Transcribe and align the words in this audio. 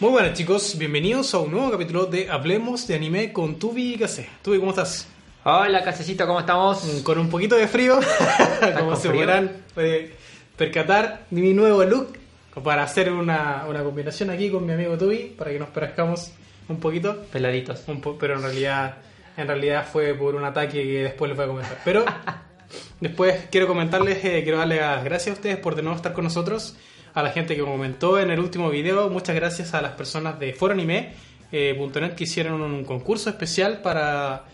Muy 0.00 0.10
buenas 0.10 0.34
chicos, 0.34 0.76
bienvenidos 0.78 1.34
a 1.34 1.38
un 1.40 1.50
nuevo 1.50 1.70
capítulo 1.70 2.06
de 2.06 2.30
Hablemos 2.30 2.86
de 2.86 2.94
Anime 2.94 3.32
con 3.32 3.58
Tubi 3.58 3.94
y 3.94 3.98
Kase. 3.98 4.28
Tubi, 4.42 4.58
¿cómo 4.58 4.70
estás? 4.70 5.06
Hola, 5.44 5.82
Casecito, 5.84 6.26
¿cómo 6.26 6.40
estamos? 6.40 6.80
Con 7.02 7.18
un 7.18 7.28
poquito 7.28 7.56
de 7.56 7.68
frío, 7.68 7.98
como 8.78 8.96
se 8.96 9.08
frío? 9.08 9.20
podrán 9.20 9.52
eh, 9.76 10.14
percatar 10.56 11.26
mi 11.30 11.52
nuevo 11.52 11.84
look, 11.84 12.16
para 12.64 12.82
hacer 12.82 13.12
una, 13.12 13.64
una 13.68 13.82
combinación 13.82 14.30
aquí 14.30 14.50
con 14.50 14.64
mi 14.66 14.72
amigo 14.72 14.96
Tubi, 14.96 15.34
para 15.36 15.50
que 15.50 15.58
nos 15.58 15.68
parezcamos 15.68 16.32
un 16.68 16.78
poquito, 16.80 17.22
Peladitos. 17.32 17.82
un 17.86 18.00
po- 18.00 18.16
pero 18.18 18.34
en 18.36 18.42
realidad, 18.42 18.96
en 19.36 19.46
realidad 19.46 19.86
fue 19.90 20.14
por 20.14 20.34
un 20.34 20.44
ataque 20.44 20.82
que 20.82 21.02
después 21.04 21.28
les 21.28 21.36
voy 21.36 21.44
a 21.44 21.48
comentar. 21.48 21.78
Pero 21.84 22.04
después 23.00 23.48
quiero 23.50 23.66
comentarles, 23.66 24.24
eh, 24.24 24.40
quiero 24.42 24.58
darle 24.58 24.76
las 24.76 25.04
gracias 25.04 25.34
a 25.36 25.38
ustedes 25.38 25.56
por 25.58 25.74
de 25.74 25.82
nuevo 25.82 25.96
estar 25.96 26.12
con 26.14 26.24
nosotros, 26.24 26.76
a 27.14 27.22
la 27.22 27.30
gente 27.30 27.56
que 27.56 27.62
comentó 27.62 28.18
en 28.18 28.30
el 28.30 28.40
último 28.40 28.70
video, 28.70 29.08
muchas 29.10 29.34
gracias 29.34 29.74
a 29.74 29.82
las 29.82 29.92
personas 29.92 30.38
de 30.38 30.52
Foro 30.52 30.72
Anime, 30.72 31.12
eh, 31.52 31.76
que 32.16 32.24
hicieron 32.24 32.60
un 32.60 32.84
concurso 32.84 33.30
especial 33.30 33.82
para 33.82 34.44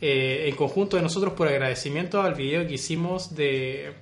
eh, 0.00 0.48
en 0.48 0.56
conjunto 0.56 0.96
de 0.96 1.02
nosotros 1.02 1.32
por 1.32 1.48
agradecimiento 1.48 2.20
al 2.20 2.34
video 2.34 2.66
que 2.66 2.74
hicimos 2.74 3.34
de 3.34 3.92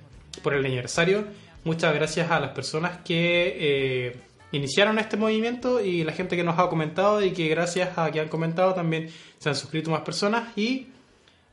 por 0.41 0.53
el 0.53 0.65
aniversario. 0.65 1.25
Muchas 1.63 1.93
gracias 1.93 2.29
a 2.29 2.39
las 2.39 2.51
personas 2.51 2.97
que 3.05 3.55
eh, 3.57 4.15
iniciaron 4.51 4.99
este 4.99 5.17
movimiento 5.17 5.79
y 5.79 6.03
la 6.03 6.11
gente 6.11 6.35
que 6.35 6.43
nos 6.43 6.59
ha 6.59 6.67
comentado 6.67 7.23
y 7.23 7.31
que 7.31 7.47
gracias 7.47 7.97
a 7.97 8.11
que 8.11 8.19
han 8.19 8.27
comentado 8.27 8.73
también 8.73 9.09
se 9.37 9.49
han 9.49 9.55
suscrito 9.55 9.91
más 9.91 10.01
personas 10.01 10.57
y 10.57 10.87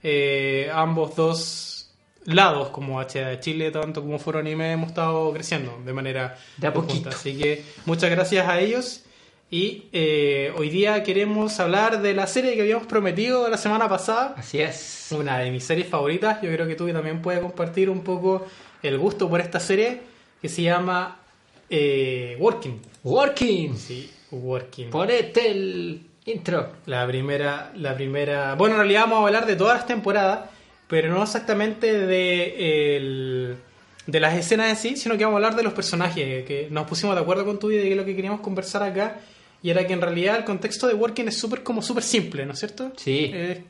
eh, 0.03 0.71
ambos 0.73 1.15
dos 1.15 1.70
lados 2.25 2.69
como 2.69 3.01
HDA 3.03 3.41
Chile 3.41 3.71
tanto 3.71 4.03
como 4.03 4.19
Foro 4.19 4.39
Anime 4.39 4.73
hemos 4.73 4.89
estado 4.91 5.33
creciendo 5.33 5.79
de 5.85 5.93
manera 5.93 6.37
De 6.59 6.67
a 6.67 6.73
conjunta. 6.73 7.11
poquito. 7.11 7.17
así 7.17 7.39
que 7.39 7.65
muchas 7.87 8.11
gracias 8.11 8.47
a 8.49 8.61
ellos 8.61 9.03
y 9.51 9.87
eh, 9.93 10.53
hoy 10.57 10.71
día 10.71 11.03
queremos 11.03 11.59
hablar 11.59 12.03
de 12.03 12.15
la 12.15 12.27
serie 12.29 12.55
que 12.55 12.61
habíamos 12.61 12.87
prometido 12.87 13.49
la 13.49 13.57
semana 13.57 13.89
pasada 13.89 14.35
Así 14.37 14.61
es. 14.61 15.09
una 15.11 15.39
de 15.39 15.51
mis 15.51 15.65
series 15.65 15.89
favoritas. 15.89 16.41
Yo 16.41 16.53
creo 16.53 16.69
que 16.69 16.77
tú 16.77 16.87
también 16.93 17.21
puedes 17.21 17.41
compartir 17.41 17.91
un 17.91 18.05
poco 18.05 18.47
el 18.83 18.97
gusto 18.97 19.29
por 19.29 19.41
esta 19.41 19.59
serie 19.59 20.03
que 20.41 20.49
se 20.49 20.63
llama 20.63 21.19
eh, 21.69 22.37
Working. 22.39 22.81
Working. 23.03 23.77
Sí, 23.77 24.09
Working. 24.31 24.91
Ponete 24.91 25.51
el 25.51 26.03
intro. 26.27 26.69
La 26.87 27.05
primera, 27.09 27.73
la 27.75 27.95
primera. 27.97 28.55
Bueno, 28.55 28.77
en 28.77 28.81
realidad 28.83 29.01
vamos 29.09 29.25
a 29.25 29.27
hablar 29.27 29.47
de 29.47 29.57
todas 29.57 29.79
las 29.79 29.87
temporadas, 29.89 30.49
pero 30.91 31.09
no 31.15 31.23
exactamente 31.23 32.07
de 32.07 32.97
el- 32.97 33.57
de 34.07 34.21
las 34.21 34.35
escenas 34.35 34.69
en 34.71 34.77
sí, 34.77 34.97
sino 34.97 35.17
que 35.17 35.25
vamos 35.25 35.37
a 35.37 35.47
hablar 35.47 35.57
de 35.57 35.63
los 35.63 35.73
personajes. 35.73 36.45
Que 36.45 36.67
nos 36.71 36.87
pusimos 36.89 37.15
de 37.15 37.23
acuerdo 37.23 37.45
con 37.47 37.59
tú 37.59 37.71
y 37.71 37.77
de 37.77 37.89
que 37.89 37.95
lo 37.95 38.05
que 38.05 38.15
queríamos 38.17 38.41
conversar 38.41 38.83
acá. 38.83 39.17
Y 39.63 39.71
era 39.71 39.87
que 39.87 39.93
en 39.93 40.01
realidad 40.01 40.37
el 40.37 40.45
contexto 40.45 40.89
de 40.89 40.95
Working 40.95 41.29
es 41.29 41.39
súper 41.39 41.63
como 41.63 41.81
súper 41.81 42.03
simple, 42.03 42.45
¿no 42.45 42.53
es 42.55 42.59
cierto? 42.59 42.91
Sí. 42.97 43.31
Eh, 43.33 43.63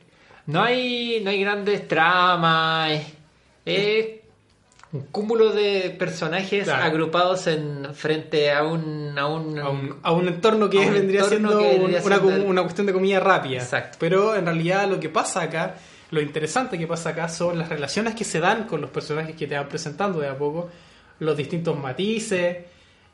No 0.47 0.63
hay, 0.63 1.21
no 1.23 1.29
hay 1.29 1.39
grandes 1.41 1.87
tramas. 1.87 2.91
Es, 2.93 3.05
es 3.65 4.07
un 4.93 5.01
cúmulo 5.11 5.51
de 5.51 5.95
personajes 5.99 6.63
Claro. 6.63 6.83
agrupados 6.83 7.45
en 7.47 7.93
frente 7.93 8.51
a 8.51 8.63
un, 8.63 9.13
a 9.19 9.27
un, 9.27 9.59
a 9.59 9.69
un, 9.69 9.99
a 10.01 10.11
un 10.11 10.27
entorno 10.27 10.69
que 10.69 10.77
un 10.79 10.91
vendría 10.93 11.19
entorno 11.21 11.49
siendo 11.49 11.57
que 11.59 11.75
un- 11.75 11.81
vendría 11.91 12.01
una, 12.03 12.17
siendo 12.19 12.45
una 12.45 12.61
cuestión 12.63 12.87
de 12.87 12.93
comida 12.93 13.19
rápida. 13.19 13.57
Exacto. 13.61 13.97
Pero 13.99 14.33
en 14.35 14.45
realidad 14.45 14.89
lo 14.89 14.99
que 14.99 15.09
pasa 15.09 15.41
acá, 15.43 15.75
lo 16.11 16.21
interesante 16.21 16.77
que 16.77 16.87
pasa 16.87 17.09
acá 17.09 17.29
son 17.29 17.57
las 17.57 17.69
relaciones 17.69 18.15
que 18.15 18.23
se 18.23 18.39
dan 18.39 18.65
con 18.65 18.81
los 18.81 18.89
personajes 18.89 19.35
que 19.35 19.47
te 19.47 19.55
van 19.55 19.67
presentando 19.67 20.19
de 20.19 20.27
a 20.27 20.37
poco, 20.37 20.69
los 21.19 21.35
distintos 21.37 21.77
matices, 21.79 22.57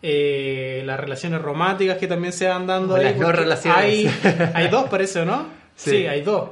eh, 0.02 0.82
las 0.86 1.00
relaciones 1.00 1.42
románticas 1.42 1.98
que 1.98 2.08
también 2.08 2.34
se 2.34 2.48
van 2.48 2.66
dando. 2.68 2.96
Ahí, 2.96 3.04
las 3.06 3.18
no 3.18 3.32
relaciones. 3.32 3.80
Hay, 3.80 4.52
hay 4.54 4.68
dos, 4.68 4.90
parece, 4.90 5.22
¿o 5.22 5.26
no? 5.26 5.46
Sí, 5.76 5.92
Sí. 5.92 6.08
hay 6.08 6.22
dos. 6.22 6.50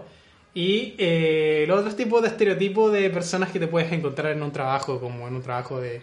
Y 0.53 0.94
eh, 0.97 1.66
los 1.67 1.79
otros 1.79 1.97
tipos 1.97 2.22
de 2.22 2.29
estereotipos 2.29 2.94
de 2.94 3.09
personas 3.09 3.51
que 3.51 3.59
te 3.59 3.67
puedes 3.67 3.91
encontrar 3.91 4.31
en 4.31 4.41
un 4.41 4.53
trabajo, 4.53 5.01
como 5.01 5.27
en 5.27 5.35
un 5.35 5.41
trabajo 5.41 5.81
de, 5.81 6.01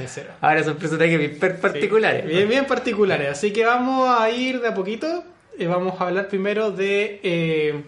mesero. 0.00 0.30
Ahora 0.40 0.62
son 0.64 0.76
personajes 0.76 1.18
bien 1.18 1.38
particulares. 1.60 2.24
Sí, 2.24 2.28
bien, 2.34 2.48
bien 2.48 2.64
particulares. 2.64 3.28
Así 3.28 3.52
que 3.52 3.64
vamos 3.66 4.08
a 4.08 4.30
ir 4.30 4.60
de 4.60 4.68
a 4.68 4.74
poquito. 4.74 5.24
y 5.58 5.66
vamos 5.66 6.00
a 6.00 6.06
hablar 6.06 6.28
primero 6.28 6.70
de. 6.70 7.84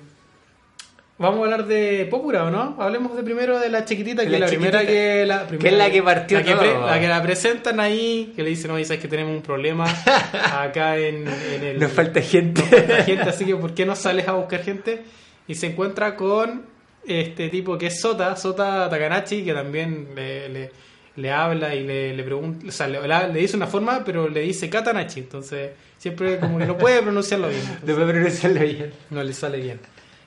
Vamos 1.18 1.40
a 1.40 1.44
hablar 1.44 1.66
de 1.66 2.06
Popura, 2.10 2.44
¿o 2.44 2.50
no? 2.50 2.76
Hablemos 2.78 3.16
de 3.16 3.22
primero 3.22 3.58
de 3.58 3.68
la 3.68 3.84
chiquitita, 3.84 4.22
que 4.24 4.30
La 4.30 4.36
es 4.36 4.40
la 4.40 4.46
primera 4.48 4.86
que 4.86 5.24
la 5.26 5.46
Que 5.46 5.68
es 5.68 5.72
la 5.74 5.90
que 5.90 6.02
partió 6.02 6.38
la 6.38 6.44
que, 6.44 6.54
todo. 6.54 6.86
la 6.86 7.00
que 7.00 7.08
la 7.08 7.22
presentan 7.22 7.80
ahí, 7.80 8.32
que 8.36 8.42
le 8.42 8.50
dicen, 8.50 8.70
oye, 8.70 8.84
sabes 8.84 9.00
que 9.00 9.08
tenemos 9.08 9.34
un 9.34 9.42
problema 9.42 9.86
acá 10.52 10.96
en, 10.98 11.26
en 11.26 11.62
el. 11.64 11.78
Nos 11.80 11.92
falta 11.92 12.20
gente. 12.20 12.60
nos 12.62 12.70
falta 12.70 13.04
gente, 13.04 13.22
así 13.28 13.44
que 13.44 13.56
¿por 13.56 13.74
qué 13.74 13.86
no 13.86 13.96
sales 13.96 14.28
a 14.28 14.32
buscar 14.32 14.62
gente? 14.62 15.02
Y 15.48 15.54
se 15.54 15.66
encuentra 15.68 16.16
con 16.16 16.64
este 17.06 17.48
tipo 17.48 17.78
que 17.78 17.86
es 17.86 18.00
Sota, 18.00 18.34
Sota 18.36 18.88
Takanashi, 18.90 19.44
que 19.44 19.52
también 19.54 20.08
le, 20.16 20.48
le, 20.48 20.70
le 21.14 21.30
habla 21.30 21.74
y 21.74 21.84
le, 21.86 22.14
le 22.14 22.22
pregunta, 22.24 22.66
o 22.68 22.72
sea, 22.72 22.88
le, 22.88 22.98
le 23.06 23.38
dice 23.40 23.56
una 23.56 23.68
forma, 23.68 24.02
pero 24.04 24.28
le 24.28 24.40
dice 24.40 24.68
Katanachi, 24.68 25.20
entonces 25.20 25.70
siempre 25.98 26.38
como 26.40 26.58
que 26.58 26.66
no 26.66 26.76
puede 26.76 27.00
pronunciarlo 27.02 27.48
bien, 27.48 27.60
entonces 27.60 27.86
Después 27.86 28.10
pronunciarlo 28.10 28.60
bien. 28.60 28.92
no 29.10 29.22
le 29.22 29.32
sale 29.32 29.58
bien. 29.60 29.78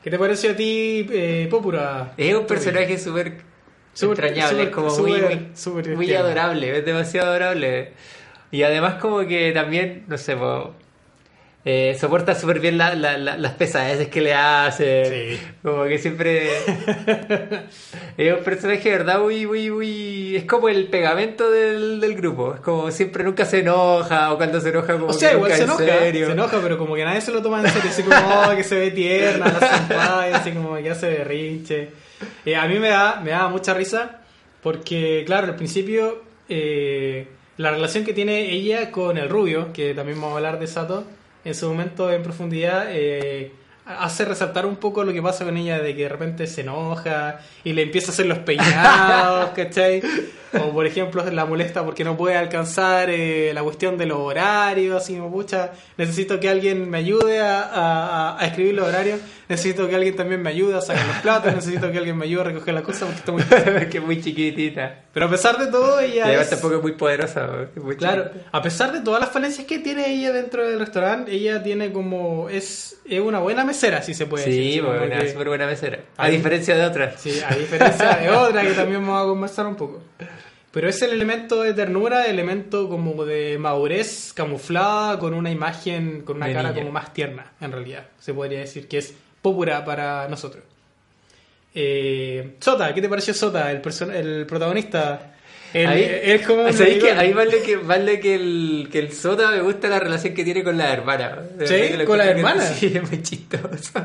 ¿Qué 0.03 0.09
te 0.09 0.17
pareció 0.17 0.51
a 0.51 0.55
ti, 0.55 1.05
eh, 1.11 1.47
Popura? 1.49 2.13
Es 2.17 2.33
un 2.35 2.45
personaje 2.47 2.97
súper 2.97 3.41
entrañable, 4.01 4.49
súper- 4.49 4.67
es 4.67 4.73
como 4.73 4.89
muy, 4.97 5.21
muy, 5.95 6.05
adorable, 6.15 6.77
es 6.77 6.85
demasiado 6.85 7.29
adorable. 7.31 7.91
Y 8.51 8.63
además 8.63 8.95
como 8.95 9.19
que 9.27 9.51
también, 9.51 10.05
no 10.07 10.17
sé, 10.17 10.35
po, 10.35 10.73
eh, 11.65 11.95
soporta 11.99 12.35
súper 12.35 12.59
bien 12.59 12.77
la- 12.77 12.95
la- 12.95 13.17
la- 13.17 13.37
las 13.37 13.53
pesadeces 13.53 14.07
que 14.07 14.21
le 14.21 14.33
hace. 14.33 15.37
Sí. 15.37 15.47
Como 15.61 15.83
que 15.85 15.97
siempre... 15.97 16.49
es 18.17 18.33
un 18.37 18.43
personaje 18.43 18.89
verdad 18.89 19.19
muy, 19.19 19.45
muy, 19.45 19.69
muy... 19.69 20.35
Es 20.37 20.45
como 20.45 20.69
el 20.69 20.87
pegamento 20.87 21.49
del, 21.51 21.99
del 21.99 22.15
grupo. 22.15 22.55
Es 22.55 22.61
como 22.61 22.91
siempre 22.91 23.23
nunca 23.23 23.45
se 23.45 23.59
enoja 23.59 24.31
o 24.33 24.37
cuando 24.37 24.59
se 24.61 24.69
enoja 24.69 24.93
como 24.93 25.07
O 25.07 25.13
sea, 25.13 25.31
que 25.31 25.35
igual 25.35 25.51
nunca 25.51 25.57
se 25.57 25.63
en 25.63 25.69
enoja, 25.69 25.99
serio. 25.99 26.25
se 26.27 26.31
enoja, 26.31 26.59
pero 26.61 26.77
como 26.77 26.95
que 26.95 27.03
nadie 27.05 27.21
se 27.21 27.31
lo 27.31 27.41
toma 27.41 27.61
en 27.61 27.69
serio, 27.69 27.89
así 27.89 28.03
como 28.03 28.15
oh, 28.17 28.55
que 28.55 28.63
se 28.63 28.75
ve 28.79 28.91
tierna, 28.91 29.45
la 29.47 29.59
senpai, 29.77 30.33
así 30.33 30.51
como 30.51 30.75
que 30.77 30.89
hace 30.89 31.09
berrinche. 31.09 31.89
Eh, 32.45 32.55
a 32.55 32.67
mí 32.67 32.79
me 32.79 32.89
da, 32.89 33.19
me 33.23 33.31
da 33.31 33.47
mucha 33.47 33.73
risa 33.73 34.21
porque, 34.61 35.23
claro, 35.25 35.47
al 35.47 35.55
principio 35.55 36.23
eh, 36.49 37.27
la 37.57 37.71
relación 37.71 38.03
que 38.05 38.13
tiene 38.13 38.51
ella 38.51 38.91
con 38.91 39.17
el 39.17 39.29
rubio, 39.29 39.71
que 39.73 39.93
también 39.93 40.19
vamos 40.19 40.33
a 40.33 40.37
hablar 40.37 40.59
de 40.59 40.67
Sato, 40.67 41.05
en 41.45 41.55
su 41.55 41.67
momento 41.67 42.11
en 42.11 42.23
profundidad, 42.23 42.87
eh, 42.89 43.51
hace 43.85 44.25
resaltar 44.25 44.65
un 44.65 44.75
poco 44.75 45.03
lo 45.03 45.13
que 45.13 45.21
pasa 45.21 45.45
con 45.45 45.57
ella, 45.57 45.79
de 45.79 45.95
que 45.95 46.03
de 46.03 46.09
repente 46.09 46.47
se 46.47 46.61
enoja 46.61 47.39
y 47.63 47.73
le 47.73 47.83
empieza 47.83 48.11
a 48.11 48.13
hacer 48.13 48.25
los 48.27 48.39
peinados, 48.39 49.49
¿cachai? 49.55 50.01
O 50.53 50.71
por 50.71 50.85
ejemplo 50.85 51.23
la 51.29 51.45
molesta 51.45 51.83
porque 51.85 52.03
no 52.03 52.17
puede 52.17 52.35
alcanzar 52.35 53.09
eh, 53.09 53.51
la 53.53 53.61
cuestión 53.61 53.97
de 53.97 54.05
los 54.07 54.17
horarios, 54.17 54.97
así 55.03 55.15
como, 55.15 55.31
pucha, 55.31 55.71
necesito 55.97 56.39
que 56.39 56.49
alguien 56.49 56.89
me 56.89 56.97
ayude 56.97 57.39
a, 57.39 57.61
a- 57.63 58.39
a 58.41 58.45
escribir 58.47 58.73
los 58.75 58.87
horarios, 58.87 59.19
necesito 59.47 59.87
que 59.87 59.95
alguien 59.95 60.15
también 60.15 60.41
me 60.41 60.49
ayude 60.49 60.75
a 60.77 60.81
sacar 60.81 61.05
los 61.05 61.17
platos, 61.17 61.53
necesito 61.55 61.91
que 61.91 61.97
alguien 61.99 62.17
me 62.17 62.25
ayude 62.25 62.41
a 62.41 62.43
recoger 62.45 62.73
las 62.73 62.83
cosas 62.83 63.09
porque 63.09 63.19
está 63.19 63.31
muy... 63.31 63.43
que 63.89 63.97
es 63.99 64.03
muy 64.03 64.21
chiquitita. 64.21 65.03
Pero 65.13 65.25
a 65.25 65.29
pesar 65.29 65.57
de 65.57 65.67
todo, 65.67 66.03
Y 66.03 66.13
ella... 66.13 66.25
además 66.25 66.43
es- 66.45 66.49
tampoco 66.51 66.75
es 66.77 66.81
muy 66.81 66.91
poderosa. 66.93 67.49
muy 67.75 67.95
Claro, 67.95 68.23
chiquita. 68.29 68.45
a 68.51 68.61
pesar 68.61 68.91
de 68.91 69.01
todas 69.01 69.19
las 69.21 69.29
falencias 69.29 69.67
que 69.67 69.79
tiene 69.79 70.09
ella 70.11 70.31
dentro 70.31 70.67
del 70.67 70.79
restaurante, 70.79 71.31
ella 71.31 71.61
tiene 71.61 71.91
como... 71.91 72.49
Es, 72.49 72.97
es 73.05 73.19
una 73.19 73.39
buena 73.39 73.65
mesera, 73.65 74.01
si 74.01 74.13
se 74.13 74.25
puede 74.25 74.45
decir. 74.45 74.73
Sí, 74.73 74.79
como 74.79 74.93
una 74.93 75.27
súper 75.27 75.47
buena 75.47 75.65
mesera. 75.67 75.99
A 76.17 76.23
Ahí- 76.25 76.37
diferencia 76.37 76.75
de 76.75 76.85
otras. 76.85 77.19
Sí, 77.21 77.39
a 77.47 77.55
diferencia 77.55 78.15
de 78.17 78.29
otra 78.29 78.61
que 78.63 78.71
también 78.71 79.01
vamos 79.05 79.23
a 79.23 79.25
conversar 79.27 79.65
un 79.67 79.75
poco. 79.75 80.01
Pero 80.71 80.87
es 80.87 81.01
el 81.01 81.11
elemento 81.11 81.63
de 81.63 81.73
ternura, 81.73 82.25
el 82.25 82.33
elemento 82.33 82.87
como 82.87 83.25
de 83.25 83.57
madurez 83.57 84.33
camuflada 84.33 85.17
con 85.17 85.33
una 85.33 85.49
imagen, 85.49 86.21
con 86.21 86.37
una 86.37 86.47
De 86.47 86.53
cara 86.53 86.69
niña. 86.69 86.81
como 86.81 86.91
más 86.91 87.11
tierna, 87.13 87.53
en 87.59 87.71
realidad. 87.71 88.05
Se 88.19 88.33
podría 88.33 88.59
decir 88.59 88.87
que 88.87 88.99
es 88.99 89.13
púrpura 89.41 89.83
para 89.83 90.27
nosotros. 90.27 90.63
Eh, 91.73 92.55
Sota, 92.59 92.93
¿qué 92.93 93.01
te 93.01 93.09
pareció 93.09 93.33
Sota, 93.33 93.71
el, 93.71 93.81
el 94.13 94.45
protagonista? 94.45 95.33
El- 95.73 95.87
Ahí- 95.87 96.19
es 96.23 96.45
como 96.47 96.63
un 96.63 96.73
¿Sabéis 96.73 97.03
que 97.03 97.11
ahí 97.11 97.31
vale 97.31 97.61
que, 97.61 97.75
vale 97.77 98.19
que, 98.19 98.35
el, 98.35 98.89
que 98.91 98.99
el 98.99 99.11
Sota 99.11 99.51
me 99.51 99.61
gusta 99.61 99.87
la 99.87 99.99
relación 99.99 100.33
que 100.33 100.43
tiene 100.43 100.63
con 100.63 100.77
la 100.77 100.91
hermana. 100.91 101.39
¿Sí? 101.65 101.89
lo 101.95 102.05
¿Con 102.05 102.17
la 102.17 102.25
hermana? 102.25 102.63
Sí, 102.63 102.91
es 102.95 103.07
muy 103.09 103.21
chistoso. 103.21 103.99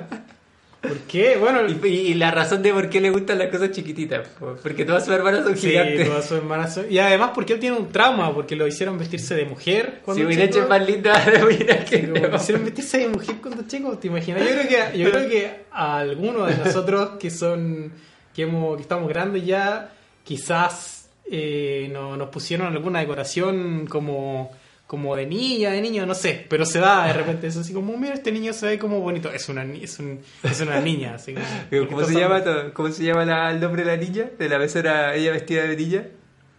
¿Por 0.89 0.99
qué? 1.09 1.37
Bueno, 1.37 1.61
Y, 1.69 1.89
y 1.89 2.15
la 2.15 2.31
razón 2.31 2.63
de 2.63 2.73
por 2.73 2.89
qué 2.89 3.01
le 3.01 3.11
gustan 3.11 3.39
las 3.39 3.49
cosas 3.51 3.71
chiquititas. 3.73 4.29
po, 4.39 4.57
Porque 4.63 4.85
todas 4.85 5.05
sus 5.05 5.15
hermanas 5.15 5.45
son 5.45 5.57
sí, 5.57 5.69
gigantes. 5.69 6.07
todas 6.09 6.25
sus 6.27 6.39
hermanas 6.39 6.75
son- 6.75 6.87
Y 6.91 6.99
además 6.99 7.31
porque 7.35 7.55
él 7.55 7.61
tiene 7.61 7.77
un 7.77 7.91
trauma, 7.91 8.33
porque 8.35 8.55
lo 8.57 8.67
hicieron 8.67 8.99
vestirse 8.99 9.35
de 9.35 9.45
mujer 9.47 9.95
Si 9.97 10.01
cuando 10.05 10.27
hubiera 10.27 10.45
chico. 10.47 10.59
hecho 10.61 10.69
más 10.69 10.87
linda 10.87 11.25
hubiera 11.45 11.85
que 11.85 12.09
Como 12.11 12.27
lo 12.29 12.37
hicieron 12.37 12.65
vestirse 12.65 12.99
de 12.99 13.09
mujer 13.09 13.37
cuando 13.43 13.67
chico, 13.67 13.99
¿te 13.99 14.07
imaginas? 14.09 14.43
Yo 14.43 14.49
creo 14.51 14.69
que, 14.93 14.99
yo 14.99 15.11
creo 15.11 15.29
que 15.29 15.51
a 15.73 15.99
algunos 15.99 16.49
de 16.49 16.65
nosotros 16.65 17.11
que 17.19 17.31
son, 17.31 17.93
que, 18.35 18.43
hemos, 18.43 18.77
que 18.77 18.83
estamos 18.83 19.09
grandes 19.09 19.45
ya, 19.45 19.91
quizás 20.25 21.09
eh, 21.31 21.89
no- 21.93 22.17
nos 22.17 22.29
pusieron 22.29 22.67
alguna 22.73 23.01
decoración 23.01 23.87
como, 23.89 24.53
como 24.95 25.17
de 25.17 25.27
niña, 25.27 25.71
de 25.73 25.81
niño, 25.81 26.07
no 26.07 26.15
sé, 26.15 26.47
pero 26.49 26.65
se 26.65 26.79
da 26.79 27.07
de 27.09 27.13
repente 27.15 27.47
eso 27.49 27.61
así 27.61 27.73
como, 27.73 27.97
mira, 27.97 28.15
este 28.15 28.31
niño 28.31 28.53
se 28.53 28.67
ve 28.67 28.79
como 28.79 29.01
bonito, 29.01 29.31
es 29.33 29.49
una, 29.49 29.65
es 29.65 29.99
un- 29.99 30.21
es 30.43 30.61
una 30.61 30.81
niña, 30.81 31.15
así 31.17 31.35
como- 31.35 31.47
¿Cómo 31.91 32.01
se 32.05 32.13
son- 32.13 32.21
llama, 32.23 32.43
¿Cómo 32.73 32.91
se 32.91 33.03
llama 33.05 33.25
la- 33.25 33.51
el 33.51 33.61
nombre 33.61 33.83
de 33.85 33.97
la 33.97 33.97
niña? 33.97 34.27
De 34.39 34.49
la 34.49 34.59
mesera, 34.59 35.15
ella 35.15 35.33
vestida 35.33 35.65
de 35.65 35.77
niña. 35.77 36.05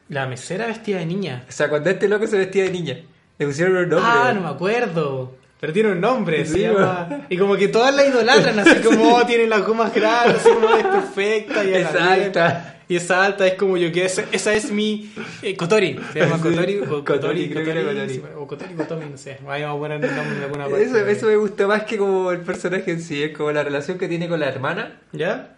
La 0.10 0.28
mesera 0.28 0.68
vestida 0.68 1.00
de 1.00 1.06
niña. 1.06 1.46
O 1.48 1.52
sea, 1.52 1.70
cuando 1.70 1.90
este 1.90 2.08
loco 2.08 2.28
se 2.28 2.38
vestía 2.38 2.64
de 2.66 2.72
niña. 2.72 3.00
Le 3.40 3.48
pusieron 3.48 3.76
un 3.76 3.90
nombre. 3.90 4.00
Ah, 4.14 4.32
no 4.36 4.42
me 4.42 4.50
acuerdo. 4.50 5.36
Pero 5.60 5.74
tiene 5.74 5.94
un 5.94 6.02
nombre, 6.02 6.46
se 6.46 6.60
llama. 6.60 7.26
Y 7.30 7.38
como 7.38 7.56
que 7.56 7.70
todas 7.70 7.96
la 7.96 8.06
idolatran, 8.06 8.60
así 8.60 8.76
como 8.82 9.16
oh, 9.16 9.26
tiene 9.26 9.48
las 9.48 9.66
gomas 9.66 9.94
grandes, 9.96 10.42
así 10.42 10.50
como 10.50 10.76
es 10.76 10.84
perfecta. 10.86 11.64
Y 11.64 11.74
a 11.74 11.92
la 11.92 12.12
alta. 12.14 12.75
Y 12.88 12.96
es 12.98 13.10
alta, 13.10 13.48
es 13.48 13.54
como 13.56 13.78
yo 13.78 13.92
que 13.92 14.06
esa, 14.06 14.24
esa 14.32 14.54
es 14.54 14.72
mi. 14.72 15.12
eh, 15.42 15.56
Kotori. 15.58 16.00
Se 16.14 16.20
llama. 16.20 16.40
Kotori. 16.40 16.78
o 16.80 17.04
Kotori, 17.04 17.50
creo 17.50 17.66
que 17.66 17.72
era 17.72 17.82
Kotori. 17.84 18.22
O 18.38 18.48
Kotori 18.48 18.74
Kotomi, 18.76 19.06
no 19.10 19.18
sé. 19.18 19.38
Ahí 19.48 19.64
vamos 19.64 19.78
a 19.78 19.80
poner 19.80 20.06
el 20.06 20.16
nombre 20.16 20.38
de 20.38 20.46
alguna 20.46 20.66
parte. 20.66 20.84
Eso, 20.84 20.98
eso 20.98 21.26
me 21.28 21.36
gusta 21.36 21.66
más 21.68 21.84
que 21.84 21.98
como 21.98 22.32
el 22.32 22.42
personaje 22.42 22.92
en 22.92 23.02
sí, 23.02 23.24
es 23.24 23.36
como 23.36 23.52
la 23.52 23.64
relación 23.64 23.98
que 23.98 24.08
tiene 24.08 24.30
con 24.30 24.40
la 24.40 24.48
hermana. 24.50 25.00
¿Ya? 25.14 25.55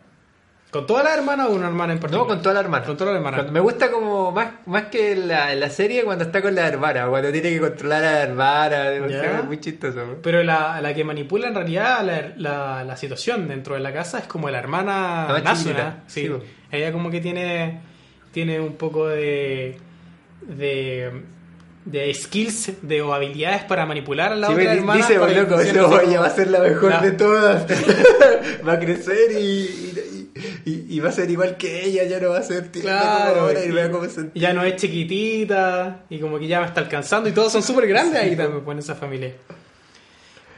¿Con 0.70 0.86
toda 0.86 1.02
la 1.02 1.14
hermana 1.14 1.48
o 1.48 1.54
una 1.54 1.68
hermana 1.68 1.94
en 1.94 2.00
particular? 2.00 2.28
No, 2.28 2.34
con 2.34 2.42
toda 2.42 2.54
la 2.56 2.60
hermana. 2.60 2.86
Con 2.86 2.98
toda 2.98 3.12
la 3.12 3.18
hermana. 3.18 3.38
Cuando- 3.38 3.54
me 3.54 3.60
gusta 3.62 3.90
como 3.90 4.32
más, 4.34 4.48
más 4.66 4.84
que 4.88 5.16
la, 5.16 5.56
la 5.56 5.70
serie 5.70 6.04
cuando 6.04 6.26
está 6.26 6.42
con 6.42 6.54
la 6.56 6.68
hermana, 6.68 7.08
cuando 7.08 7.32
tiene 7.32 7.50
que 7.52 7.60
controlar 7.62 8.04
a 8.04 8.12
la 8.12 8.22
hermana, 8.24 8.78
o 9.06 9.08
sea, 9.10 9.24
Ya. 9.24 9.40
es 9.40 9.46
muy 9.46 9.60
chistoso. 9.62 10.06
¿no? 10.06 10.16
Pero 10.22 10.44
la, 10.44 10.82
la 10.82 10.94
que 10.94 11.04
manipula 11.06 11.48
en 11.48 11.56
realidad 11.56 12.04
la, 12.04 12.34
la, 12.36 12.84
la 12.84 12.98
situación 12.98 13.48
dentro 13.48 13.76
de 13.76 13.80
la 13.80 13.94
casa 13.94 14.20
es 14.20 14.26
como 14.28 14.50
la 14.50 14.60
hermana 14.60 15.28
chiquitita, 15.56 16.04
Sí. 16.08 16.28
sí. 16.28 16.32
Ella 16.70 16.92
como 16.92 17.10
que 17.12 17.22
tiene, 17.22 17.80
tiene 18.34 18.60
un 18.60 18.74
poco 18.76 19.08
de, 19.08 19.78
de, 20.42 21.12
de 21.86 22.14
skills 22.14 22.74
de, 22.82 23.02
o 23.02 23.14
habilidades 23.14 23.64
para 23.64 23.86
manipular 23.86 24.34
a 24.34 24.36
la 24.36 24.48
Sí, 24.48 24.54
otra 24.54 24.74
hermana. 24.74 24.98
dice, 24.98 25.14
para 25.18 25.26
"Oh, 25.32 25.34
que 25.34 25.42
loco, 25.74 25.90
como- 25.90 26.02
ella 26.02 26.20
va 26.20 26.28
a 26.28 26.32
ser 26.32 26.50
la 26.50 26.60
mejor 26.60 27.02
de 27.02 27.12
todas. 27.14 27.66
va 28.68 28.74
a 28.74 28.80
crecer 28.80 29.32
y, 29.32 29.94
y, 30.66 31.00
va 31.00 31.10
a 31.10 31.12
ser 31.12 31.30
igual 31.30 31.58
que 31.58 31.86
ella, 31.86 32.04
ya 32.06 32.20
no 32.20 32.30
va 32.30 32.40
a 32.40 32.44
ser 32.44 32.72
tierna 32.72 33.00
como 33.00 33.12
Claro, 33.16 33.40
ahora 33.42 33.66
y, 33.66 33.70
y- 34.36 34.40
ya 34.40 34.54
no 34.54 34.64
es 34.64 34.76
chiquitita 34.76 36.04
y 36.10 36.20
como 36.20 36.40
que 36.40 36.48
ya 36.48 36.60
me 36.62 36.68
está 36.68 36.82
alcanzando 36.82 37.30
y 37.30 37.32
todos 37.34 37.52
son 37.52 37.64
súper 37.64 37.88
grandes 37.88 38.22
ahí 38.22 38.36
también 38.36 38.64
pues, 38.64 38.76
en 38.76 38.80
esa 38.80 38.96
familia. 38.96 39.34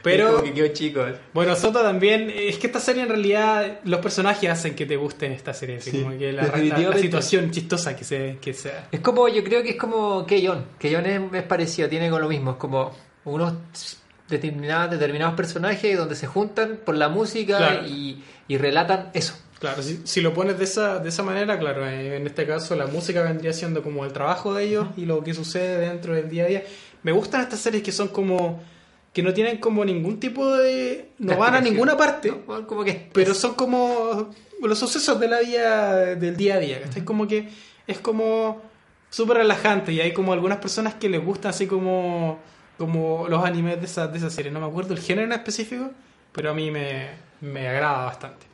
Pero 0.02 0.32
Como 0.36 0.44
que 0.44 0.54
quedó 0.54 0.68
chico. 0.68 1.04
Bueno, 1.34 1.54
Sota 1.56 1.82
también, 1.82 2.32
es 2.34 2.56
que 2.56 2.68
esta 2.68 2.80
serie 2.80 3.02
en 3.02 3.10
realidad, 3.10 3.80
los 3.84 4.00
personajes 4.00 4.48
hacen 4.48 4.74
que 4.74 4.86
te 4.86 4.96
gusten 4.96 5.30
esta 5.32 5.52
serie, 5.52 5.76
así 5.76 5.90
Sí, 5.90 6.02
como 6.02 6.16
que 6.18 6.32
la, 6.32 6.42
la- 6.42 6.48
la 6.48 6.54
definitivamente. 6.54 7.02
situación 7.02 7.50
chistosa 7.50 7.94
que 7.94 8.04
se, 8.04 8.38
que 8.40 8.54
sea. 8.54 8.88
Es 8.90 9.00
como, 9.00 9.28
yo 9.28 9.44
creo 9.44 9.62
que 9.62 9.70
es 9.70 9.76
como 9.76 10.24
Keyon. 10.24 10.64
Keyon 10.78 11.04
es, 11.04 11.20
es 11.34 11.42
parecido, 11.42 11.86
tiene 11.90 12.08
con 12.08 12.22
lo 12.22 12.28
mismo. 12.30 12.52
Es 12.52 12.56
como 12.56 12.96
unos 13.26 13.52
determinados, 14.26 14.92
determinados 14.92 15.34
personajes 15.34 15.98
donde 15.98 16.14
se 16.14 16.26
juntan 16.26 16.78
por 16.82 16.94
la 16.96 17.10
música 17.10 17.58
Claro. 17.58 17.86
y, 17.86 18.24
y 18.48 18.56
relatan 18.56 19.10
eso. 19.12 19.34
Claro, 19.60 19.82
si, 19.82 20.00
si 20.04 20.22
lo 20.22 20.32
pones 20.32 20.56
de 20.56 20.64
esa, 20.64 21.00
de 21.00 21.10
esa 21.10 21.22
manera, 21.22 21.58
claro, 21.58 21.86
eh, 21.86 22.16
en 22.16 22.26
este 22.26 22.46
caso 22.46 22.74
la 22.76 22.86
música 22.86 23.22
vendría 23.22 23.52
siendo 23.52 23.82
como 23.82 24.06
el 24.06 24.12
trabajo 24.12 24.54
de 24.54 24.64
ellos 24.64 24.88
y 24.96 25.04
lo 25.04 25.22
que 25.22 25.34
sucede 25.34 25.86
dentro 25.86 26.14
del 26.14 26.30
día 26.30 26.44
a 26.44 26.46
día. 26.46 26.64
Me 27.02 27.12
gustan 27.12 27.42
estas 27.42 27.60
series 27.60 27.82
que 27.82 27.92
son 27.92 28.08
como, 28.08 28.58
que 29.12 29.22
no 29.22 29.34
tienen 29.34 29.58
como 29.58 29.84
ningún 29.84 30.18
tipo 30.18 30.50
de... 30.56 31.10
no 31.18 31.36
van 31.36 31.56
a 31.56 31.60
ninguna 31.60 31.94
parte. 31.94 32.32
¿no? 32.48 32.66
Como 32.66 32.82
que 32.84 33.10
pero 33.12 33.34
son 33.34 33.52
como 33.54 34.30
los 34.62 34.78
sucesos 34.78 35.20
de 35.20 35.28
la 35.28 35.40
vida 35.40 36.16
del 36.16 36.38
día 36.38 36.54
a 36.54 36.58
día. 36.58 36.80
¿cachai? 36.80 37.04
Como 37.04 37.28
que 37.28 37.50
es 37.86 37.98
como 37.98 38.62
súper 39.10 39.38
relajante 39.38 39.92
y 39.92 40.00
hay 40.00 40.14
como 40.14 40.32
algunas 40.32 40.56
personas 40.56 40.94
que 40.94 41.10
les 41.10 41.22
gustan 41.22 41.50
así 41.50 41.66
como, 41.66 42.38
como 42.78 43.26
los 43.28 43.44
animes 43.44 43.78
de 43.78 43.84
esa, 43.84 44.08
de 44.08 44.16
esa 44.16 44.30
serie. 44.30 44.50
No 44.50 44.60
me 44.60 44.66
acuerdo 44.66 44.94
el 44.94 45.00
género 45.00 45.26
en 45.26 45.32
específico, 45.32 45.90
pero 46.32 46.50
a 46.50 46.54
mí 46.54 46.70
me, 46.70 47.08
me 47.42 47.68
agrada 47.68 48.06
bastante. 48.06 48.49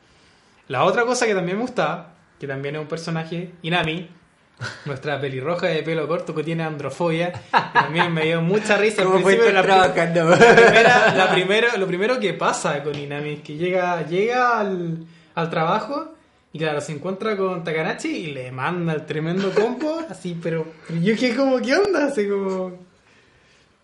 La 0.69 0.85
otra 0.85 1.05
cosa 1.05 1.27
que 1.27 1.35
también 1.35 1.57
me 1.57 1.63
gustaba, 1.63 2.15
que 2.41 2.47
también 2.47 2.75
es 2.77 2.81
un 2.83 2.89
personaje, 2.89 3.53
Inami, 3.63 4.09
nuestra 4.87 5.21
pelirroja 5.21 5.67
de 5.69 5.83
pelo 5.83 6.09
corto 6.09 6.35
que 6.35 6.43
tiene 6.43 6.63
androfobia, 6.65 7.33
que 7.33 7.39
también 7.73 8.13
me 8.13 8.25
dio 8.25 8.41
mucha 8.43 8.77
risa 8.79 9.03
al 9.03 9.09
¿Cómo 9.09 9.21
fue 9.21 9.35
principio 9.37 9.55
la, 9.55 9.63
trabajando? 9.63 10.25
la 10.31 10.37
primera, 10.39 11.15
la 11.15 11.31
primero, 11.31 11.69
lo 11.79 11.87
primero 11.87 12.19
que 12.21 12.33
pasa 12.35 12.83
con 12.83 12.95
Inami 12.99 13.31
es 13.35 13.41
que 13.43 13.57
llega, 13.57 14.07
llega 14.07 14.59
al, 14.59 15.05
al 15.35 15.51
trabajo 15.51 16.15
y 16.53 16.59
claro, 16.59 16.81
se 16.81 16.93
encuentra 16.93 17.37
con 17.37 17.63
Takanashi 17.65 18.09
y 18.09 18.27
le 18.33 18.51
manda 18.51 18.95
el 18.95 19.05
tremendo 19.05 19.51
compo, 19.53 20.01
así, 20.11 20.39
pero, 20.43 20.67
pero 20.89 21.01
yo 21.01 21.15
que 21.17 21.37
como, 21.37 21.61
¿qué 21.61 21.75
onda? 21.77 22.07
Así 22.07 22.27
como... 22.29 22.85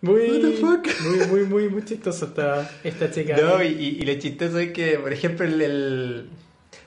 Muy, 0.01 0.21
What 0.31 0.41
the 0.41 0.51
fuck? 0.57 0.87
muy, 1.05 1.27
muy, 1.27 1.43
muy, 1.45 1.69
muy 1.69 1.85
chistoso 1.85 2.25
esta, 2.25 2.69
esta 2.83 3.09
chica. 3.09 3.37
No, 3.37 3.63
y, 3.63 3.67
y- 3.67 3.97
y 4.01 4.05
lo 4.05 4.19
chistoso 4.19 4.59
es 4.59 4.73
que, 4.73 4.97
por 4.99 5.13
ejemplo, 5.13 5.45
el, 5.45 5.61
el 5.61 6.29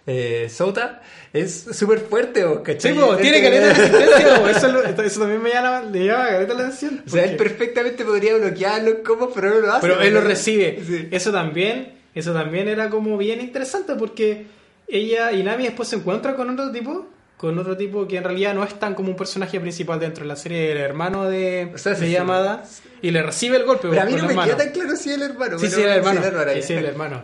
eh, 0.06 0.48
Sota 0.50 1.02
es 1.32 1.66
súper 1.72 1.98
fuerte, 2.00 2.44
¿o? 2.44 2.56
Sí, 2.58 2.62
¿cachai? 2.64 2.94
po, 2.94 3.16
tiene 3.16 3.42
caleta 3.42 3.66
de 3.66 3.74
resistencia, 3.74 4.40
po, 4.40 4.48
eso, 4.48 4.68
lo- 4.68 4.82
eso 5.02 5.20
también 5.20 5.42
me 5.42 5.50
llama, 5.50 5.82
le 5.82 6.04
llama 6.06 6.26
caleta 6.28 6.54
la 6.54 6.60
atención. 6.60 7.02
O 7.06 7.10
sea, 7.10 7.24
él 7.24 7.36
perfectamente 7.36 8.04
podría 8.04 8.36
bloquear 8.36 8.82
los 8.84 8.94
combos, 9.04 9.30
pero 9.34 9.50
no 9.50 9.56
lo 9.60 9.72
hace. 9.72 9.80
pero 9.86 10.00
él 10.00 10.14
lo 10.14 10.20
recibe. 10.20 10.80
Sí. 10.86 11.08
Eso 11.10 11.32
también, 11.32 11.94
eso 12.14 12.32
también 12.32 12.68
era 12.68 12.88
como 12.88 13.16
bien 13.18 13.40
interesante 13.40 13.94
porque 13.96 14.46
ella 14.88 15.32
y 15.32 15.42
Nami 15.42 15.64
después 15.64 15.88
se 15.88 15.96
encuentra 15.96 16.36
con 16.36 16.48
otro 16.50 16.70
tipo, 16.70 17.08
con 17.36 17.58
otro 17.58 17.76
tipo 17.76 18.06
que 18.06 18.16
en 18.18 18.24
realidad 18.24 18.54
no 18.54 18.62
es 18.64 18.78
tan 18.78 18.94
como 18.94 19.10
un 19.10 19.16
personaje 19.16 19.58
principal 19.60 19.98
dentro 20.00 20.22
de 20.22 20.28
la 20.28 20.36
serie, 20.36 20.70
el 20.72 20.78
hermano 20.78 21.24
de, 21.28 21.72
O 21.74 21.78
sea, 21.78 21.94
sí, 21.96 22.02
de 22.02 22.06
sí. 22.06 22.12
Yamada, 22.12 22.62
y 23.02 23.10
le 23.10 23.22
recibe 23.22 23.56
el 23.56 23.64
golpe. 23.64 23.88
Pero 23.90 24.00
a 24.02 24.04
mí 24.06 24.12
no 24.12 24.22
me 24.22 24.28
hermano. 24.30 24.46
queda 24.46 24.56
tan 24.64 24.72
claro 24.72 24.96
si 24.96 25.10
es 25.10 25.16
el 25.16 25.22
hermano. 25.22 25.58
Sí, 25.58 25.66
sí, 25.68 25.82
el 25.82 25.88
hermano. 25.88 26.20
sí, 26.62 26.72
el 26.72 26.84
hermano, 26.86 27.22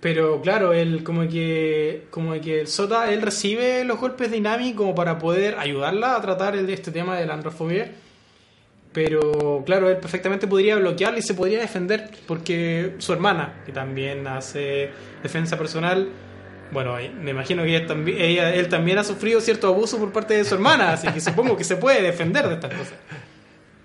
Pero 0.00 0.40
claro, 0.42 0.72
él 0.72 1.02
como 1.02 1.28
que 1.28 2.06
como 2.10 2.40
que 2.40 2.60
el 2.60 2.66
Sota 2.68 3.12
él 3.12 3.20
recibe 3.20 3.84
los 3.84 3.98
golpes 3.98 4.30
de 4.30 4.36
Inami 4.36 4.74
como 4.74 4.94
para 4.94 5.18
poder 5.18 5.56
ayudarla 5.58 6.14
a 6.14 6.20
tratar 6.20 6.54
el, 6.54 6.70
este 6.70 6.92
tema 6.92 7.16
de 7.18 7.26
la 7.26 7.34
androfobia. 7.34 7.90
Pero 8.92 9.62
claro, 9.66 9.90
él 9.90 9.98
perfectamente 9.98 10.46
podría 10.46 10.76
bloquearla 10.76 11.18
y 11.18 11.22
se 11.22 11.34
podría 11.34 11.60
defender 11.60 12.10
porque 12.26 12.94
su 12.98 13.12
hermana, 13.12 13.60
que 13.66 13.72
también 13.72 14.26
hace 14.26 14.90
defensa 15.22 15.58
personal, 15.58 16.08
bueno, 16.70 16.96
me 17.22 17.30
imagino 17.32 17.62
que 17.64 17.76
ella, 17.76 17.86
también, 17.86 18.18
ella- 18.20 18.54
él 18.54 18.68
también 18.68 18.98
ha 18.98 19.04
sufrido 19.04 19.40
cierto 19.40 19.68
abuso 19.68 19.98
por 19.98 20.12
parte 20.12 20.34
de 20.34 20.44
su 20.44 20.54
hermana, 20.54 20.92
así 20.92 21.08
que 21.08 21.20
supongo 21.20 21.56
que 21.56 21.64
se 21.64 21.76
puede 21.76 22.02
defender 22.02 22.48
de 22.48 22.54
estas 22.54 22.72
cosas. 22.72 22.94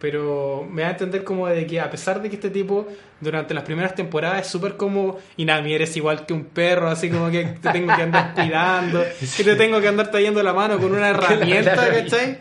Pero 0.03 0.67
me 0.69 0.81
da 0.81 0.89
a 0.89 0.91
entender 0.91 1.23
como 1.23 1.47
de 1.47 1.65
que 1.65 1.79
a 1.79 1.89
pesar 1.89 2.21
de 2.21 2.27
que 2.29 2.35
este 2.35 2.49
tipo 2.49 2.85
durante 3.21 3.53
las 3.53 3.63
primeras 3.63 3.95
temporadas 3.95 4.41
es 4.41 4.47
súper 4.51 4.75
como 4.75 5.17
Inami, 5.37 5.73
eres 5.73 5.95
igual 5.95 6.25
que 6.25 6.33
un 6.33 6.43
perro, 6.43 6.89
así 6.89 7.09
como 7.09 7.31
que 7.31 7.45
te 7.61 7.69
tengo 7.71 7.95
que 7.95 8.01
andar 8.01 8.33
cuidando, 8.35 9.01
que 9.37 9.43
te 9.45 9.55
tengo 9.55 9.79
que 9.79 9.87
andar 9.87 10.11
trayendo 10.11 10.43
la 10.43 10.51
mano 10.51 10.77
con 10.77 10.91
una 10.93 11.07
herramienta, 11.11 11.75
la- 11.77 11.87
¿cachai? 12.03 12.37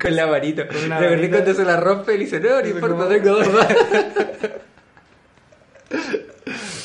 Con 0.00 0.16
la 0.16 0.24
varita. 0.24 0.66
Con 0.66 0.78
una 0.78 0.98
¿Te 0.98 1.04
acordás 1.04 1.10
varita. 1.20 1.36
cuando 1.36 1.54
se 1.54 1.64
la 1.66 1.76
rompe 1.78 2.14
y 2.14 2.18
le 2.18 2.24
dice, 2.24 2.40
no, 2.40 2.60
no 2.62 2.66
importa, 2.66 3.08
tengo 3.10 3.36
dos. 3.36 3.48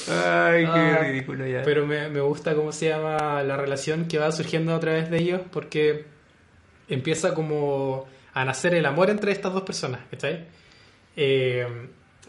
Ay, 0.09 0.65
qué 0.65 0.69
Ah, 0.69 0.99
ridículo 1.01 1.47
ya. 1.47 1.61
Pero 1.63 1.85
me, 1.87 2.09
me 2.09 2.19
gusta 2.19 2.53
cómo 2.55 2.73
se 2.73 2.89
llama 2.89 3.41
la 3.43 3.55
relación 3.55 4.05
que 4.09 4.17
va 4.17 4.31
surgiendo 4.33 4.75
a 4.75 4.79
través 4.81 5.09
de 5.09 5.17
ellos, 5.17 5.41
porque 5.51 6.05
empieza 6.89 7.33
como 7.33 8.05
a 8.33 8.45
nacer 8.45 8.73
el 8.73 8.85
amor 8.85 9.09
entre 9.09 9.31
estas 9.31 9.53
dos 9.53 9.63
personas, 9.63 10.01
¿cachai? 10.11 10.45
Eh, 11.15 11.67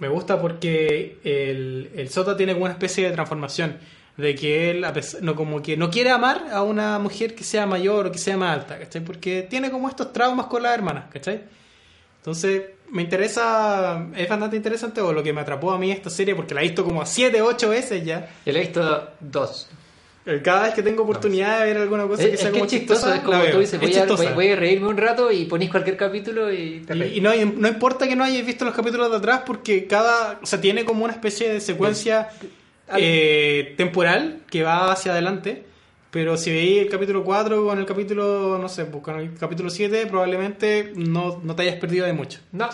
me 0.01 0.09
gusta 0.09 0.41
porque 0.41 1.19
el, 1.25 1.91
el 1.97 2.09
Sota 2.11 2.37
tiene 2.37 2.53
como 2.53 2.65
una 2.65 2.73
especie 2.75 3.05
de 3.07 3.13
transformación, 3.13 3.79
de 4.17 4.35
que 4.35 4.71
él 4.71 4.85
a 4.85 4.93
pesar- 4.93 5.23
no, 5.23 5.35
como 5.35 5.63
que 5.63 5.77
no 5.77 5.91
quiere 5.91 6.11
amar 6.11 6.47
a 6.53 6.63
una 6.63 6.99
mujer 6.99 7.35
que 7.35 7.43
sea 7.45 7.67
mayor 7.67 8.07
o 8.07 8.13
que 8.13 8.19
sea 8.19 8.37
más 8.37 8.59
alta, 8.59 8.79
¿cachai? 8.79 9.03
Porque 9.05 9.43
tiene 9.49 9.71
como 9.71 9.89
estos 9.89 10.13
traumas 10.13 10.47
con 10.47 10.63
las 10.63 10.75
hermanas, 10.75 11.07
¿cachai? 11.13 11.43
Entonces, 12.19 12.63
me 12.91 13.03
interesa, 13.03 14.07
es 14.17 14.29
bastante 14.29 14.57
interesante, 14.57 15.01
o 15.01 15.13
lo 15.13 15.23
que 15.23 15.33
me 15.33 15.41
atrapó 15.41 15.73
a 15.73 15.79
mí 15.79 15.91
esta 15.91 16.11
serie, 16.11 16.35
porque 16.35 16.55
la 16.55 16.61
he 16.61 16.65
visto 16.65 16.85
como 16.85 17.05
7, 17.05 17.43
8 17.43 17.69
veces 17.71 18.05
ya. 18.05 18.29
Yo 18.47 18.53
la 18.53 18.59
he 18.59 18.63
visto 18.63 19.09
dos. 19.21 19.69
Eh, 20.26 20.40
Cada 20.43 20.62
vez 20.64 20.75
que 20.75 20.83
tengo 20.83 21.02
oportunidad 21.02 21.61
de 21.61 21.66
ver 21.66 21.76
alguna 21.78 22.07
cosa 22.07 22.23
Es, 22.23 22.28
que 22.28 22.35
es 22.35 22.40
sea 22.40 22.49
que 22.50 22.54
como 22.54 22.64
es 22.64 22.71
chistoso, 22.71 23.00
chistosa, 23.00 23.16
es 23.16 23.23
como 23.23 23.45
tú 23.45 23.59
dices, 23.61 23.75
Es 23.75 23.81
voy 23.81 23.90
a, 23.90 23.95
chistosa. 23.95 24.25
voy, 24.25 24.33
voy 24.35 24.49
a 24.49 24.57
reírme 24.57 24.88
un 24.88 24.97
rato 24.97 25.31
y 25.31 25.45
ponís 25.45 25.71
cualquier 25.71 25.97
capítulo 25.97 26.50
y 26.52 26.81
te 26.87 26.95
Y, 26.97 26.99
reís. 26.99 27.16
y 27.16 27.21
no, 27.21 27.35
y 27.35 27.45
no 27.45 27.69
importa 27.69 28.09
que 28.09 28.16
no 28.16 28.25
hayáis 28.25 28.47
visto 28.47 28.64
los 28.64 28.75
capítulos 28.75 29.11
de 29.11 29.16
atrás 29.19 29.43
porque 29.47 29.87
cada, 29.87 30.38
o 30.43 30.47
sea, 30.47 30.61
tiene 30.61 30.85
como 30.87 31.04
una 31.04 31.12
especie 31.12 31.52
de 31.52 31.61
secuencia 31.61 32.31
eh, 32.97 33.75
temporal 33.76 34.40
que 34.50 34.62
va 34.62 34.93
hacia 34.93 35.12
adelante. 35.12 35.64
Pero 36.11 36.37
si 36.37 36.52
veis 36.52 36.83
el 36.83 36.88
capítulo 36.88 37.25
4 37.25 37.64
con 37.66 37.76
el 37.78 37.87
capítulo, 37.87 38.57
no 38.61 38.69
sé, 38.69 38.85
pues 38.85 39.02
con 39.02 39.19
el 39.19 39.35
capítulo 39.35 39.69
7, 39.69 40.07
probablemente 40.07 40.93
no, 40.95 41.40
no 41.43 41.57
te 41.57 41.62
hayas 41.62 41.76
perdido 41.76 42.07
de 42.07 42.12
mucho. 42.12 42.38
No, 42.52 42.69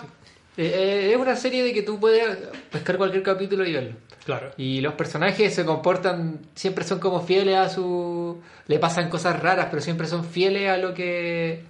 eh, 0.67 1.11
es 1.13 1.17
una 1.17 1.37
serie 1.37 1.63
de 1.63 1.73
que 1.73 1.83
tú 1.83 1.99
puedes 1.99 2.37
pescar 2.71 2.97
cualquier 2.97 3.23
capítulo 3.23 3.65
y 3.67 3.73
verlo. 3.73 3.97
Claro. 4.25 4.51
Y 4.57 4.81
los 4.81 4.95
personajes 4.95 5.55
se 5.55 5.65
comportan, 5.65 6.41
siempre 6.55 6.85
son 6.85 6.99
como 6.99 7.23
fieles 7.23 7.57
a 7.57 7.69
su... 7.69 8.41
Le 8.67 8.79
pasan 8.79 9.09
cosas 9.09 9.41
raras, 9.41 9.69
pero 9.71 9.83
siempre 9.83 10.07
son 10.07 10.25
fieles 10.25 10.69
a 10.69 10.77
lo 10.77 10.95
que 10.95 11.65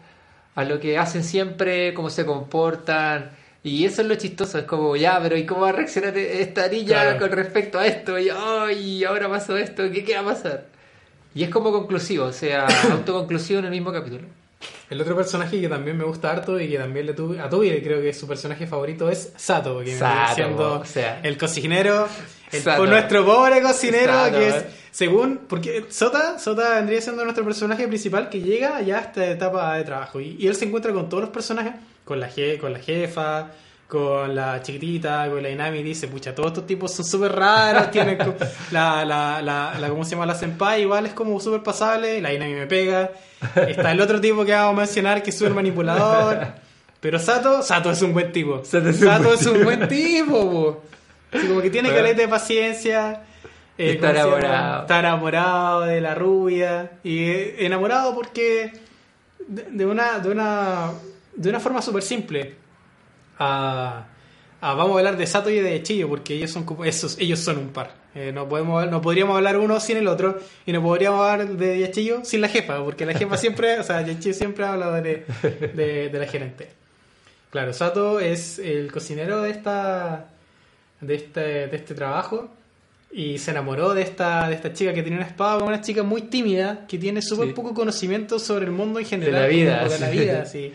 a 0.54 0.64
lo 0.64 0.80
que 0.80 0.98
hacen 0.98 1.24
siempre, 1.24 1.94
cómo 1.94 2.10
se 2.10 2.26
comportan. 2.26 3.30
Y 3.62 3.84
eso 3.84 4.02
es 4.02 4.08
lo 4.08 4.14
chistoso, 4.14 4.58
es 4.58 4.64
como, 4.64 4.96
ya, 4.96 5.20
pero 5.22 5.36
¿y 5.36 5.44
cómo 5.44 5.62
va 5.62 5.68
a 5.70 5.72
reaccionar 5.72 6.16
esta 6.16 6.68
niña 6.68 7.02
Claro. 7.02 7.18
con 7.18 7.30
respecto 7.32 7.78
a 7.78 7.86
esto? 7.86 8.18
Y, 8.18 9.04
ahora 9.04 9.28
pasó 9.28 9.56
esto, 9.56 9.90
¿qué, 9.90 10.02
¿qué 10.04 10.14
va 10.14 10.20
a 10.20 10.34
pasar? 10.34 10.64
Y 11.34 11.44
es 11.44 11.50
como 11.50 11.70
conclusivo, 11.70 12.24
o 12.24 12.32
sea, 12.32 12.66
autoconclusivo 12.90 13.58
en 13.60 13.66
el 13.66 13.70
mismo 13.70 13.92
capítulo. 13.92 14.26
El 14.90 15.00
otro 15.00 15.16
personaje 15.16 15.60
que 15.60 15.68
también 15.68 15.96
me 15.96 16.04
gusta 16.04 16.30
harto 16.30 16.58
y 16.60 16.68
que 16.68 16.76
también 16.78 17.06
le 17.06 17.14
tuve 17.14 17.40
a 17.40 17.48
Tubi, 17.48 17.80
creo 17.82 18.02
que 18.02 18.12
su 18.12 18.26
personaje 18.26 18.66
favorito 18.66 19.08
es 19.08 19.32
Sato, 19.36 19.80
que 19.80 19.96
Sato, 19.96 20.34
siendo 20.34 20.80
o 20.80 20.84
sea. 20.84 21.20
el 21.22 21.38
cocinero, 21.38 22.08
el, 22.52 22.60
Sato. 22.62 22.86
nuestro 22.86 23.24
pobre 23.24 23.62
cocinero, 23.62 24.12
Sato, 24.12 24.36
que 24.38 24.48
es, 24.48 24.54
eh. 24.56 24.66
según, 24.90 25.40
porque 25.48 25.86
Sota, 25.88 26.38
Sota 26.38 26.74
vendría 26.74 27.00
siendo 27.00 27.22
nuestro 27.24 27.44
personaje 27.44 27.86
principal 27.88 28.28
que 28.28 28.40
llega 28.40 28.82
ya 28.82 28.98
a 28.98 29.00
esta 29.02 29.26
etapa 29.30 29.76
de 29.76 29.84
trabajo 29.84 30.20
y, 30.20 30.36
y 30.38 30.46
él 30.48 30.56
se 30.56 30.64
encuentra 30.66 30.92
con 30.92 31.08
todos 31.08 31.22
los 31.22 31.30
personajes, 31.30 31.72
con 32.04 32.18
la, 32.20 32.28
je- 32.28 32.58
con 32.58 32.72
la 32.72 32.80
jefa, 32.80 33.52
con 33.90 34.34
la 34.34 34.62
chiquitita, 34.62 35.28
con 35.28 35.42
la 35.42 35.50
Inami, 35.50 35.82
dice, 35.82 36.06
pucha, 36.06 36.34
todos 36.34 36.50
estos 36.52 36.66
tipos 36.66 36.94
son 36.94 37.04
súper 37.04 37.32
raros, 37.32 37.90
tienen 37.90 38.16
la, 38.70 39.04
la, 39.04 39.42
la, 39.42 39.76
la, 39.78 39.88
¿cómo 39.88 40.04
se 40.04 40.12
llama? 40.12 40.26
La 40.26 40.34
senpai, 40.34 40.82
igual 40.82 41.06
es 41.06 41.12
como 41.12 41.40
súper 41.40 41.62
pasable, 41.62 42.20
la 42.20 42.32
Inami 42.32 42.54
me 42.54 42.66
pega, 42.66 43.10
está 43.68 43.90
el 43.90 44.00
otro 44.00 44.20
tipo 44.20 44.44
que 44.44 44.52
vamos 44.52 44.74
a 44.74 44.80
mencionar 44.82 45.22
que 45.22 45.30
es 45.30 45.36
súper 45.38 45.54
manipulador, 45.54 46.46
pero 47.00 47.18
Sato, 47.18 47.62
Sato 47.62 47.90
es 47.90 48.00
un 48.00 48.12
buen 48.12 48.30
tipo, 48.30 48.64
Sato 48.64 48.92
Sato 48.92 49.34
es 49.34 49.40
es 49.40 49.46
un 49.48 49.64
buen 49.64 49.78
buen 49.80 49.88
tipo, 49.88 50.50
po. 50.50 50.82
Así 51.32 51.46
como 51.46 51.60
que 51.60 51.70
tiene 51.70 51.88
Bueno. 51.88 52.02
caleta 52.04 52.22
de 52.22 52.28
paciencia, 52.28 53.22
eh, 53.76 53.92
Está 53.92 54.10
enamorado. 54.10 54.80
Está 54.82 54.98
enamorado 54.98 55.80
de 55.82 56.00
la 56.02 56.14
rubia. 56.14 56.90
Y 57.02 57.24
eh, 57.24 57.64
enamorado 57.64 58.14
porque 58.14 58.72
de, 59.46 59.62
de 59.70 59.86
una, 59.86 60.18
de 60.18 60.28
una 60.28 60.90
de 61.34 61.48
una 61.48 61.60
forma 61.60 61.80
súper 61.80 62.02
simple. 62.02 62.56
Ah, 63.42 64.06
vamos 64.60 64.94
a 64.94 64.98
hablar 64.98 65.16
de 65.16 65.26
Sato 65.26 65.48
y 65.50 65.58
de 65.58 65.82
Chillo 65.82 66.08
porque 66.08 66.34
ellos 66.34 66.50
son 66.50 66.66
esos, 66.84 67.18
ellos 67.18 67.38
son 67.40 67.56
un 67.58 67.68
par. 67.70 67.94
Eh, 68.14 68.32
no 68.34 68.48
podemos 68.48 68.90
no 68.90 69.00
podríamos 69.00 69.36
hablar 69.36 69.56
uno 69.56 69.78
sin 69.80 69.96
el 69.96 70.08
otro 70.08 70.38
y 70.66 70.72
no 70.72 70.82
podríamos 70.82 71.20
hablar 71.26 71.48
de 71.48 71.78
Yachillo 71.78 72.24
sin 72.24 72.40
la 72.40 72.48
jefa, 72.48 72.82
porque 72.84 73.06
la 73.06 73.14
jefa 73.14 73.36
siempre, 73.36 73.78
o 73.78 73.82
sea, 73.84 74.02
Yachillo 74.02 74.34
siempre 74.34 74.64
habla 74.66 75.00
de, 75.00 75.24
de, 75.74 76.08
de 76.10 76.18
la 76.18 76.26
gerente. 76.26 76.68
Claro, 77.50 77.72
Sato 77.72 78.20
es 78.20 78.58
el 78.58 78.92
cocinero 78.92 79.40
de 79.42 79.50
esta 79.50 80.26
de 81.00 81.14
este, 81.14 81.40
de 81.68 81.76
este 81.76 81.94
trabajo 81.94 82.50
y 83.12 83.38
se 83.38 83.52
enamoró 83.52 83.94
de 83.94 84.02
esta, 84.02 84.48
de 84.48 84.54
esta 84.56 84.72
chica 84.74 84.92
que 84.92 85.02
tiene 85.02 85.16
una 85.16 85.26
espada, 85.26 85.64
una 85.64 85.80
chica 85.80 86.02
muy 86.02 86.22
tímida, 86.22 86.86
que 86.86 86.98
tiene 86.98 87.22
súper 87.22 87.48
Sí. 87.48 87.54
poco 87.54 87.72
conocimiento 87.74 88.38
sobre 88.38 88.66
el 88.66 88.70
mundo 88.72 88.98
en 88.98 89.06
general. 89.06 89.42
la 89.42 89.46
vida, 89.48 89.88
de 89.88 89.98
la 89.98 90.10
vida, 90.10 90.44
sí. 90.46 90.72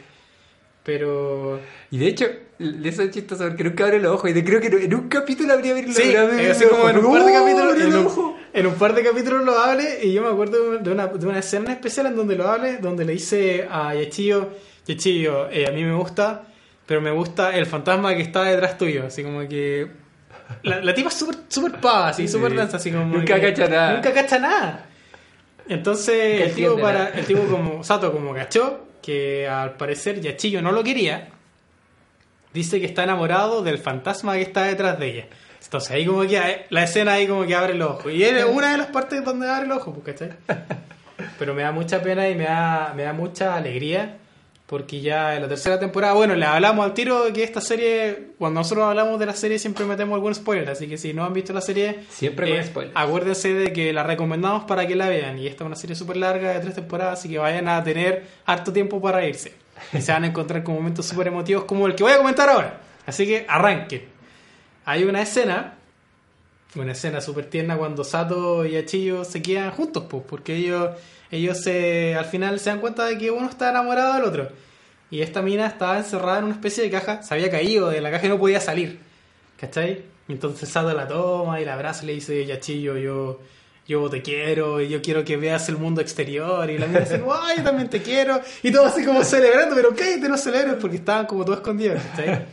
Pero 0.84 1.60
Y 1.92 1.98
de 1.98 2.08
hecho, 2.08 2.26
eso 2.60 3.02
es 3.04 3.12
chistoso 3.12 3.46
porque 3.48 3.64
nunca 3.64 3.86
abre 3.86 4.00
los 4.00 4.14
ojos. 4.14 4.30
Y 4.32 4.44
creo 4.44 4.62
que 4.62 4.68
en 4.68 4.94
un 4.94 5.08
capítulo 5.10 5.54
habría 5.54 5.72
abierto 5.72 5.94
Sí, 5.94 6.12
eh, 6.14 6.50
así 6.52 6.64
los 6.64 6.72
como 6.74 6.90
en 6.90 6.98
un 7.00 7.06
ojos. 7.06 7.18
par 7.20 7.26
de 7.26 7.32
¡Oh, 7.32 7.42
capítulos. 7.42 7.82
En 7.82 7.88
un, 7.96 8.06
ojos! 8.06 8.34
en 8.54 8.68
un 8.68 8.74
par 8.76 8.96
de 8.96 9.04
capítulos 9.04 9.44
lo 9.44 9.58
hable 9.60 10.00
y 10.04 10.14
yo 10.14 10.22
me 10.22 10.30
acuerdo 10.30 10.78
de 10.80 10.92
una, 10.92 11.08
de 11.08 11.28
una 11.28 11.40
escena 11.40 11.74
especial 11.74 12.08
en 12.08 12.16
donde 12.16 12.36
lo 12.36 12.48
hable, 12.48 12.78
donde 12.78 13.04
le 13.06 13.14
dice 13.14 13.68
a 13.70 13.94
Yachillo, 13.94 14.52
Yachillo, 14.88 15.50
eh, 15.50 15.68
a 15.68 15.72
mí 15.72 15.84
me 15.84 15.96
gusta, 15.96 16.44
pero 16.86 17.02
me 17.02 17.12
gusta 17.12 17.56
el 17.56 17.66
fantasma 17.66 18.16
que 18.16 18.22
está 18.22 18.44
detrás 18.44 18.78
tuyo. 18.78 19.06
Así 19.08 19.24
como 19.24 19.48
que... 19.48 19.88
La, 20.64 20.80
la 20.80 20.94
tipa 20.94 21.10
es 21.10 21.16
súper 21.16 21.36
super 21.50 21.80
pava, 21.82 22.10
así, 22.10 22.28
súper 22.28 22.52
Sí. 22.52 22.58
densa, 22.58 22.78
así 22.78 22.92
como... 22.92 23.06
Nunca 23.06 23.36
que- 23.36 23.42
cacha 23.54 23.68
nada. 23.68 23.94
Nunca 23.96 24.14
cacha 24.14 24.40
nada. 24.40 24.86
Entonces, 25.68 26.42
el 26.42 26.54
tipo, 26.54 26.78
para, 26.80 27.10
el 27.10 27.26
tipo 27.26 27.42
como 27.46 27.84
Sato 27.84 28.12
como 28.14 28.34
cachó, 28.34 28.86
que 29.02 29.48
al 29.48 29.76
parecer 29.76 30.22
Yachillo 30.22 30.62
no 30.62 30.72
lo 30.72 30.84
quería, 30.84 31.30
dice 32.56 32.80
que 32.80 32.86
está 32.88 33.04
enamorado 33.04 33.62
del 33.62 33.78
fantasma 33.78 34.34
que 34.34 34.42
está 34.42 34.64
detrás 34.64 34.98
de 34.98 35.08
ella. 35.08 35.26
Entonces 35.64 35.92
ahí 35.92 36.06
como 36.06 36.22
que 36.22 36.38
eh, 36.38 36.66
la 36.70 36.84
escena 36.84 37.14
ahí 37.14 37.28
como 37.28 37.46
que 37.46 37.54
abre 37.54 37.74
los 37.76 37.92
ojos. 37.92 38.12
Y 38.14 38.24
es 38.24 38.46
una 38.46 38.72
de 38.72 38.78
las 38.78 38.88
partes 38.88 39.24
donde 39.24 39.50
abre 39.50 39.68
los 39.68 39.80
ojos, 39.80 39.96
pues, 40.02 40.16
¿cachai? 40.18 40.38
Pero 41.40 41.54
me 41.54 41.64
da 41.64 41.72
mucha 41.72 42.02
pena 42.02 42.30
y 42.30 42.36
me 42.36 42.46
da, 42.46 42.94
me 42.96 43.04
da 43.04 43.14
mucha 43.14 43.56
alegría. 43.56 44.18
Porque 44.66 45.00
ya 45.00 45.36
en 45.36 45.44
la 45.44 45.48
tercera 45.48 45.80
temporada, 45.80 46.14
bueno, 46.16 46.34
le 46.34 46.44
hablamos 46.44 46.84
al 46.84 46.96
tiro 46.96 47.26
de 47.26 47.34
que 47.34 47.44
esta 47.44 47.62
serie, 47.62 48.30
cuando 48.40 48.62
nosotros 48.62 48.88
hablamos 48.88 49.20
de 49.20 49.28
la 49.28 49.34
serie 49.34 49.60
siempre 49.60 49.86
metemos 49.86 50.16
algún 50.16 50.34
spoiler, 50.34 50.68
así 50.72 50.88
que 50.88 50.98
si 50.98 51.14
no 51.14 51.24
han 51.24 51.34
visto 51.34 51.54
la 51.54 51.62
serie, 51.62 52.00
Siempre 52.10 52.58
eh, 52.58 52.64
spoilers. 52.64 52.96
acuérdense 52.98 53.54
de 53.54 53.72
que 53.72 53.94
la 53.94 54.02
recomendamos 54.02 54.64
para 54.64 54.88
que 54.88 54.96
la 54.96 55.08
vean. 55.08 55.38
Y 55.38 55.46
esta 55.46 55.64
es 55.64 55.68
una 55.68 55.76
serie 55.76 55.96
súper 55.96 56.18
larga 56.18 56.52
de 56.52 56.62
tres 56.62 56.74
temporadas, 56.74 57.20
así 57.20 57.30
que 57.30 57.38
vayan 57.38 57.68
a 57.68 57.84
tener 57.84 58.24
harto 58.48 58.74
tiempo 58.74 59.00
para 59.00 59.24
irse. 59.24 59.54
Y 59.94 60.02
se 60.02 60.12
van 60.12 60.24
a 60.24 60.28
encontrar 60.28 60.64
con 60.64 60.76
momentos 60.76 61.06
súper 61.06 61.28
emotivos 61.28 61.66
como 61.66 61.88
el 61.88 61.96
que 61.96 62.04
voy 62.04 62.14
a 62.14 62.18
comentar 62.18 62.50
ahora. 62.50 62.80
Así 63.06 63.26
que 63.26 63.46
arranquen. 63.48 64.06
Hay 64.86 65.04
una 65.04 65.22
escena, 65.22 65.76
una 66.76 66.92
escena 66.92 67.22
súper 67.22 67.46
tierna 67.50 67.78
cuando 67.78 68.04
Sato 68.04 68.66
y 68.66 68.76
Achillo 68.76 69.24
se 69.24 69.42
quedan 69.42 69.72
juntos, 69.72 70.06
pues, 70.10 70.24
porque 70.28 70.56
ellos, 70.56 70.92
ellos 71.32 71.62
se, 71.62 72.16
al 72.16 72.26
final 72.26 72.60
se 72.60 72.70
dan 72.70 72.80
cuenta 72.80 73.06
de 73.06 73.18
que 73.18 73.32
uno 73.32 73.50
está 73.50 73.70
enamorado 73.70 74.14
del 74.16 74.24
otro. 74.24 74.50
Y 75.12 75.22
esta 75.22 75.42
mina 75.42 75.68
estaba 75.68 75.98
encerrada 75.98 76.40
en 76.40 76.46
una 76.46 76.54
especie 76.54 76.84
de 76.84 76.90
caja, 76.90 77.22
se 77.24 77.34
había 77.34 77.50
caído 77.50 77.90
de 77.90 78.02
la 78.02 78.12
caja 78.12 78.26
y 78.26 78.30
no 78.30 78.40
podía 78.40 78.60
salir. 78.60 79.00
¿Cachai? 79.58 80.04
Y 80.28 80.34
entonces 80.34 80.68
Sato 80.70 80.94
la 80.94 81.08
toma 81.08 81.62
y 81.62 81.66
la 81.66 81.74
abraza 81.74 82.04
y 82.04 82.08
le 82.08 82.14
dice, 82.14 82.46
Yachillo, 82.46 82.98
yo, 82.98 83.40
yo 83.88 84.10
te 84.10 84.22
quiero 84.22 84.82
y 84.82 84.90
yo 84.90 85.02
quiero 85.02 85.24
que 85.24 85.38
veas 85.38 85.70
el 85.70 85.78
mundo 85.78 86.02
exterior. 86.02 86.70
Y 86.70 86.78
la 86.78 86.88
mina 86.88 87.02
dice, 87.02 87.22
¡ay, 87.32 87.58
yo 87.58 87.64
también 87.64 87.90
te 87.90 88.02
quiero! 88.02 88.42
Y 88.64 88.72
todo 88.72 88.86
así 88.86 89.04
como 89.06 89.24
celebrando, 89.24 89.76
pero 89.76 89.96
cállate, 89.96 90.28
no 90.28 90.38
celebres 90.38 90.76
porque 90.82 90.98
estaban 90.98 91.26
como 91.26 91.46
todos 91.46 91.60
escondidos, 91.60 92.02
¿cachai? 92.16 92.46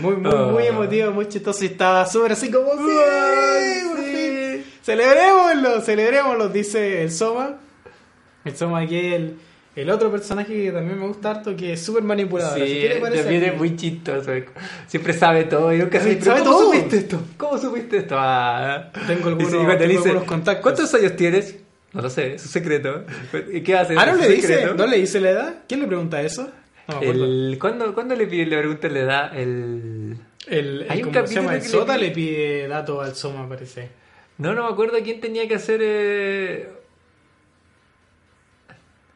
Muy, 0.00 0.14
muy, 0.14 0.16
muy, 0.16 0.34
muy 0.34 0.62
Oh. 0.64 0.66
emotivo, 0.66 1.12
muy 1.12 1.28
chistoso 1.28 1.62
y 1.64 1.68
estaba 1.68 2.04
súper 2.06 2.32
así 2.32 2.50
como, 2.50 2.72
¡sí! 2.72 3.88
Por 3.88 3.98
sí. 4.04 4.04
fin! 4.12 4.64
¡Celebrémoslo! 4.82 5.80
¡Celebrémoslo! 5.80 6.48
Dice 6.48 7.02
el 7.02 7.12
Soma. 7.12 7.56
El 8.44 8.56
Soma 8.56 8.80
aquí 8.80 8.96
el, 8.98 9.38
el 9.82 9.90
otro 9.90 10.10
personaje 10.10 10.52
que 10.52 10.72
también 10.72 10.98
me 10.98 11.06
gusta 11.06 11.30
harto, 11.30 11.54
que 11.56 11.72
es 11.74 11.82
súper 11.82 12.02
manipulador. 12.02 12.58
Sí, 12.58 12.64
¿qué 12.80 12.98
parece 13.00 13.22
también 13.22 13.44
es 13.44 13.56
muy 13.58 13.76
chistoso. 13.76 14.30
Siempre 14.86 15.12
sabe 15.12 15.44
todo 15.44 15.72
y 15.74 15.78
nunca 15.78 16.00
Sí, 16.00 16.18
sabe, 16.20 16.40
¿Cómo 16.40 16.50
todo. 16.58 16.72
supiste 16.72 16.96
esto? 16.98 17.22
¿Cómo 17.36 17.58
supiste 17.58 17.96
esto? 17.98 18.16
Ah. 18.18 18.90
Tengo 19.06 19.28
algunos- 19.28 19.50
tengo 19.50 19.86
dice, 19.86 20.14
contactos. 20.26 20.62
¿Cuántos 20.62 20.94
años 20.94 21.16
tienes? 21.16 21.56
No 21.92 22.02
lo 22.02 22.10
sé, 22.10 22.34
es 22.34 22.42
un 22.44 22.48
secreto. 22.50 23.04
¿Y 23.52 23.62
qué 23.62 23.76
haces? 23.76 23.96
Ah, 23.98 24.06
¿no 24.06 24.14
le 24.16 24.28
dice? 24.28 24.46
secreto. 24.46 24.74
¿No 24.74 24.86
le 24.86 24.96
dice 24.98 25.20
la 25.20 25.30
edad? 25.30 25.54
¿Quién 25.68 25.80
le 25.80 25.86
pregunta 25.86 26.22
eso? 26.22 26.42
No 26.88 26.94
me 27.00 27.06
acuerdo. 27.08 27.24
El, 27.24 27.58
¿cuándo, 27.60 27.94
¿Cuándo 27.94 28.14
le 28.16 28.26
pide, 28.26 28.46
le 28.46 28.58
pregunta 28.58 28.88
la 28.88 28.98
edad? 29.00 29.38
El... 29.38 30.16
El, 30.46 30.82
el- 30.82 30.86
Hay 30.88 31.02
un 31.02 31.12
¿cómo 31.12 31.26
se 31.26 31.34
llama? 31.34 31.48
capítulo 31.52 31.82
El 31.82 31.86
Sota 31.86 31.96
le 31.98 32.10
pide 32.10 32.68
datos 32.68 33.04
al 33.04 33.14
Soma, 33.14 33.48
parece. 33.48 33.88
No, 34.38 34.54
no 34.54 34.66
me 34.66 34.72
acuerdo 34.72 34.98
quién 35.04 35.20
tenía 35.20 35.46
que 35.48 35.54
hacer. 35.56 35.80
eh, 35.82 36.68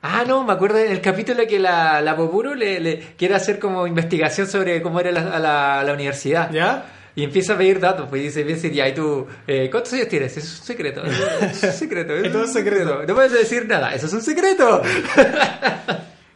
Ah, 0.07 0.23
no, 0.27 0.45
me 0.45 0.53
acuerdo 0.53 0.77
del 0.77 1.01
capítulo 1.01 1.47
que 1.49 1.59
la, 1.59 2.03
la 2.03 2.15
Popuru 2.15 2.55
le, 2.55 2.79
le 2.79 2.99
quiere 3.17 3.35
hacer 3.35 3.59
como 3.59 3.87
investigación 3.87 4.47
sobre 4.47 4.83
cómo 4.83 5.01
era 5.01 5.11
la, 5.11 5.39
la, 5.39 5.83
la 5.83 5.93
universidad. 5.95 6.51
¿Ya? 6.53 6.85
Y 7.17 7.23
empieza 7.25 7.55
a 7.55 7.57
pedir 7.57 7.79
datos, 7.81 8.07
pues 8.11 8.21
dice, 8.23 8.43
bien 8.43 8.59
sería, 8.59 8.89
y 8.89 8.93
tú, 8.95 9.27
eh, 9.47 9.69
¿cuántos 9.71 9.93
años 9.95 10.09
tienes? 10.09 10.37
Eso 10.37 10.47
es 10.49 10.61
un 10.61 10.67
secreto. 10.67 11.03
Eso 11.05 11.27
es 11.41 11.63
un 11.65 11.71
secreto. 11.73 12.15
eso 12.17 12.27
es 12.27 12.35
un 12.49 12.53
secreto. 12.53 13.03
No 13.07 13.15
puedes 13.15 13.33
decir 13.33 13.67
nada, 13.67 13.95
eso 13.95 14.07
es 14.07 14.13
un 14.13 14.23
secreto. 14.23 14.83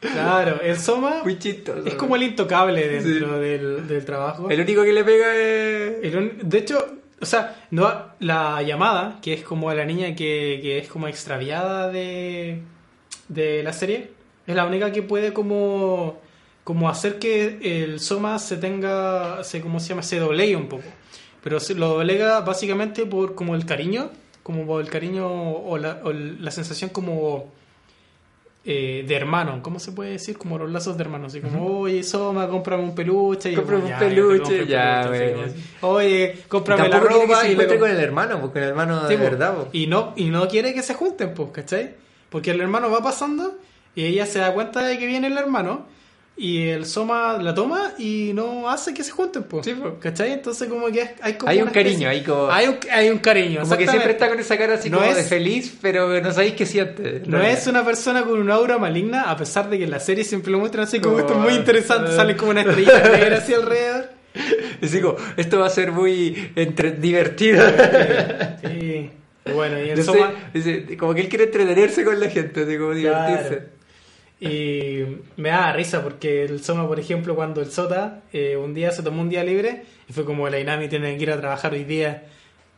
Claro, 0.00 0.60
el 0.62 0.78
Soma 0.78 1.22
es 1.26 1.94
como 1.94 2.14
el 2.14 2.22
intocable 2.22 2.87
dentro 2.88 3.34
Sí. 3.34 3.40
del, 3.40 3.88
del 3.88 4.04
trabajo. 4.04 4.48
El 4.48 4.60
único 4.60 4.84
que 4.84 4.92
le 4.92 5.02
pega 5.02 5.34
es... 5.34 5.92
El 6.04 6.16
un- 6.16 6.38
de 6.48 6.58
hecho, 6.58 6.98
o 7.20 7.26
sea, 7.26 7.56
no, 7.72 7.92
la 8.20 8.62
llamada, 8.62 9.18
que 9.20 9.32
es 9.34 9.42
como 9.42 9.72
la 9.75 9.84
niña 9.84 10.14
que, 10.14 10.60
que 10.62 10.78
es 10.78 10.87
como 10.88 11.08
extraviada 11.08 11.88
de, 11.90 12.60
de 13.28 13.62
la 13.62 13.73
serie, 13.73 14.11
es 14.47 14.54
la 14.56 14.66
única 14.66 14.90
que 14.92 15.02
puede 15.02 15.32
como, 15.32 16.18
como 16.64 16.88
hacer 16.88 17.18
que 17.18 17.58
el 17.82 18.00
Soma 18.00 18.38
se 18.38 18.56
tenga, 18.56 19.42
se, 19.44 19.61
¿cómo 19.61 19.80
se 19.80 19.88
llama? 19.90 20.02
Se 20.02 20.18
doblegue 20.18 20.56
un 20.56 20.68
poco. 20.68 20.85
Pero 21.42 21.61
se 21.61 21.75
lo 21.75 21.88
doblega 21.88 22.40
básicamente 22.40 23.06
por 23.06 23.35
como 23.35 23.54
el 23.54 23.64
cariño 23.66 24.11
como 24.42 24.80
el 24.80 24.88
cariño 24.88 25.28
o 25.30 25.76
la, 25.76 26.00
o 26.04 26.11
la 26.11 26.50
sensación 26.50 26.88
como 26.88 27.52
eh, 28.64 29.04
de 29.06 29.14
hermano, 29.14 29.61
¿cómo 29.62 29.78
se 29.78 29.92
puede 29.92 30.12
decir? 30.12 30.37
Como 30.38 30.56
los 30.58 30.70
lazos 30.70 30.97
de 30.97 31.02
hermanos, 31.04 31.32
así 31.32 31.40
como, 31.42 31.80
oye, 31.80 32.02
Soma, 32.02 32.49
cómprame 32.49 32.82
un 32.82 32.94
peluche. 32.94 33.52
Y 33.52 33.54
Cómprame 33.54 33.82
un 33.85 33.88
"Ya, 33.90 33.99
peluche, 33.99 34.66
ya, 34.66 35.08
peluche", 35.11 35.44
así 35.44 35.64
Oye, 35.82 36.38
cómprame 36.49 36.88
la 36.88 36.99
que 37.00 37.06
ropa. 37.08 37.40
se 37.42 37.52
y 37.52 37.54
luego- 37.56 37.78
con 37.78 37.90
el 37.90 38.00
hermano, 38.00 38.40
porque 38.40 38.58
el 38.61 38.64
hermano 38.66 39.02
Sí, 39.02 39.08
de 39.08 39.16
po. 39.18 39.23
verdad. 39.25 39.54
po. 39.54 39.68
Y 39.73 39.87
no, 39.87 40.12
y 40.16 40.30
no 40.30 40.49
quiere 40.49 40.73
que 40.75 40.82
se 40.82 40.94
junten, 40.94 41.35
pues, 41.35 41.50
¿cachai? 41.52 41.94
Porque 42.30 42.50
el 42.50 42.61
hermano 42.61 42.90
va 42.90 43.02
pasando 43.02 43.58
y 43.94 44.04
ella 44.04 44.26
se 44.26 44.38
da 44.38 44.52
cuenta 44.52 44.82
de 44.85 44.99
que 44.99 45.06
viene 45.06 45.26
el 45.28 45.38
hermano 45.38 45.87
y 46.37 46.68
el 46.68 46.87
Soma 46.87 47.37
la 47.42 47.52
toma 47.52 47.94
y 47.99 48.30
no 48.32 48.70
hace 48.70 48.94
que 48.94 49.02
se 49.02 49.11
junten, 49.11 49.42
pues. 49.42 49.64
Sí, 49.66 49.75
po. 49.75 49.97
¿Cachai? 49.99 50.32
Entonces 50.35 50.68
como 50.68 50.87
que 50.87 51.14
hay 51.20 51.32
como 51.35 51.50
Hay 51.50 51.56
un 51.56 51.62
una 51.64 51.73
cariño, 51.73 52.08
hay 52.08 52.23
como- 52.23 52.49
Hay 52.50 52.68
un, 52.68 52.76
hay 52.92 53.08
un 53.11 53.18
cariño, 53.18 53.62
Como 53.62 53.76
que 53.76 53.88
siempre 53.88 54.12
está 54.12 54.28
con 54.28 54.38
esa 54.38 54.56
cara 54.56 54.75
así 54.75 54.88
No 54.88 54.99
como 54.99 55.12
de 55.14 55.20
es- 55.23 55.28
feliz, 55.28 55.76
pero 55.82 56.20
no 56.20 56.30
sabéis 56.32 56.54
qué 56.54 56.64
siente. 56.64 57.23
No 57.26 57.42
es 57.42 57.66
una 57.66 57.85
persona 57.85 58.23
con 58.23 58.38
un 58.38 58.50
aura 58.52 58.78
maligna, 58.78 59.30
a 59.30 59.37
pesar 59.37 59.68
de 59.68 59.78
que 59.78 59.85
en 59.85 59.90
la 59.90 59.99
serie 60.00 60.23
siempre 60.23 60.52
lo 60.52 60.58
muestran 60.61 60.85
así 60.85 61.00
como 61.00 61.18
esto 61.18 61.32
es 61.32 61.38
muy 61.40 61.54
interesante, 61.54 62.14
sale 62.14 62.37
como 62.37 62.52
una 62.52 62.61
estrella 62.61 63.02
negra 63.11 63.38
así 63.38 63.54
alrededor. 63.54 64.11
Es 64.80 64.97
como, 65.00 65.16
esto 65.37 65.58
va 65.58 65.66
a 65.66 65.70
ser 65.70 65.90
muy 65.90 66.52
entre- 66.54 66.92
divertido. 66.92 67.64
Sí. 68.62 68.68
Y 68.68 69.11
bueno, 69.55 69.83
y 69.83 69.90
No 69.90 69.97
sé, 69.97 70.02
Soma... 70.05 70.33
dice, 70.52 70.97
como 70.97 71.14
que 71.14 71.21
él 71.23 71.28
quiere 71.28 71.45
entretenerse 71.45 72.05
con 72.05 72.19
la 72.19 72.28
gente, 72.28 72.62
así 72.62 72.78
como 72.78 72.93
divertirse. 72.93 73.49
Claro. 73.49 73.78
Y 74.40 75.05
me 75.37 75.49
da 75.49 75.73
risa 75.73 76.02
porque 76.02 76.45
el 76.45 76.62
Soma, 76.62 76.87
por 76.87 77.00
ejemplo, 77.00 77.35
cuando 77.35 77.61
el 77.61 77.73
Sota 77.73 78.23
eh, 78.33 78.57
un 78.57 78.73
día 78.73 78.93
se 78.93 79.02
tomó 79.02 79.21
un 79.21 79.28
día 79.28 79.43
libre 79.43 79.83
y 80.09 80.12
fue 80.12 80.25
como 80.25 80.49
la 80.49 80.61
Inami 80.61 80.88
tiene 80.88 81.17
que 81.17 81.23
ir 81.25 81.33
a 81.33 81.38
trabajar 81.38 81.73
hoy 81.73 81.85
día, 81.85 82.25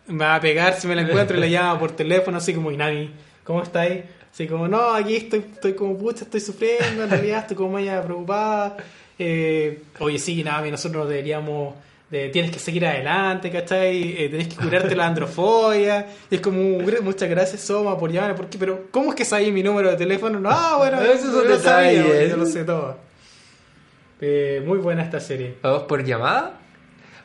me 0.06 0.24
va 0.24 0.36
a 0.36 0.40
pegar 0.40 0.74
si 0.74 0.88
me 0.88 0.94
la 0.94 1.02
encuentro 1.02 1.36
y 1.36 1.40
la 1.40 1.46
llama 1.46 1.78
por 1.78 1.92
teléfono, 1.92 2.38
así 2.38 2.54
como 2.54 2.72
Inami, 2.72 3.10
¿cómo 3.44 3.62
estáis? 3.62 4.04
Así 4.32 4.46
como, 4.46 4.68
no, 4.68 4.94
aquí 4.94 5.16
estoy, 5.16 5.40
estoy 5.52 5.74
como 5.74 5.98
pucha, 5.98 6.24
estoy 6.24 6.40
sufriendo, 6.40 7.04
en 7.04 7.10
realidad 7.10 7.40
estoy 7.40 7.56
como 7.56 7.72
media 7.72 8.02
preocupada. 8.02 8.76
Eh, 9.18 9.82
Oye, 9.98 10.18
sí, 10.18 10.40
Inami, 10.40 10.70
nosotros 10.70 11.08
deberíamos. 11.08 11.74
De, 12.10 12.28
tienes 12.30 12.50
que 12.50 12.58
seguir 12.58 12.84
adelante, 12.84 13.50
¿cachai? 13.52 14.16
Eh, 14.24 14.28
tenés 14.28 14.48
que 14.48 14.56
curarte 14.56 14.96
la 14.96 15.06
androfobia. 15.06 16.06
Y 16.28 16.34
es 16.34 16.40
como, 16.40 16.60
"Gra- 16.80 17.00
muchas 17.02 17.30
gracias, 17.30 17.60
Soma, 17.60 17.96
por 17.96 18.10
llamarme. 18.10 18.34
¿Por 18.36 18.48
qué? 18.48 18.58
Pero, 18.58 18.86
¿cómo 18.90 19.10
es 19.10 19.14
que 19.16 19.24
sabéis 19.24 19.52
mi 19.52 19.62
número 19.62 19.90
de 19.90 19.96
teléfono? 19.96 20.40
No, 20.40 20.78
bueno, 20.78 21.00
Esos 21.02 21.32
son 21.32 21.44
yo 21.44 21.50
lo 21.50 21.58
sabía, 21.60 22.02
bueno, 22.04 22.26
yo 22.28 22.36
lo 22.36 22.46
sé 22.46 22.64
todo. 22.64 22.96
Eh, 24.20 24.62
muy 24.66 24.78
buena 24.78 25.02
esta 25.02 25.20
serie. 25.20 25.54
¿Vamos 25.62 25.84
por 25.84 26.04
llamada? 26.04 26.58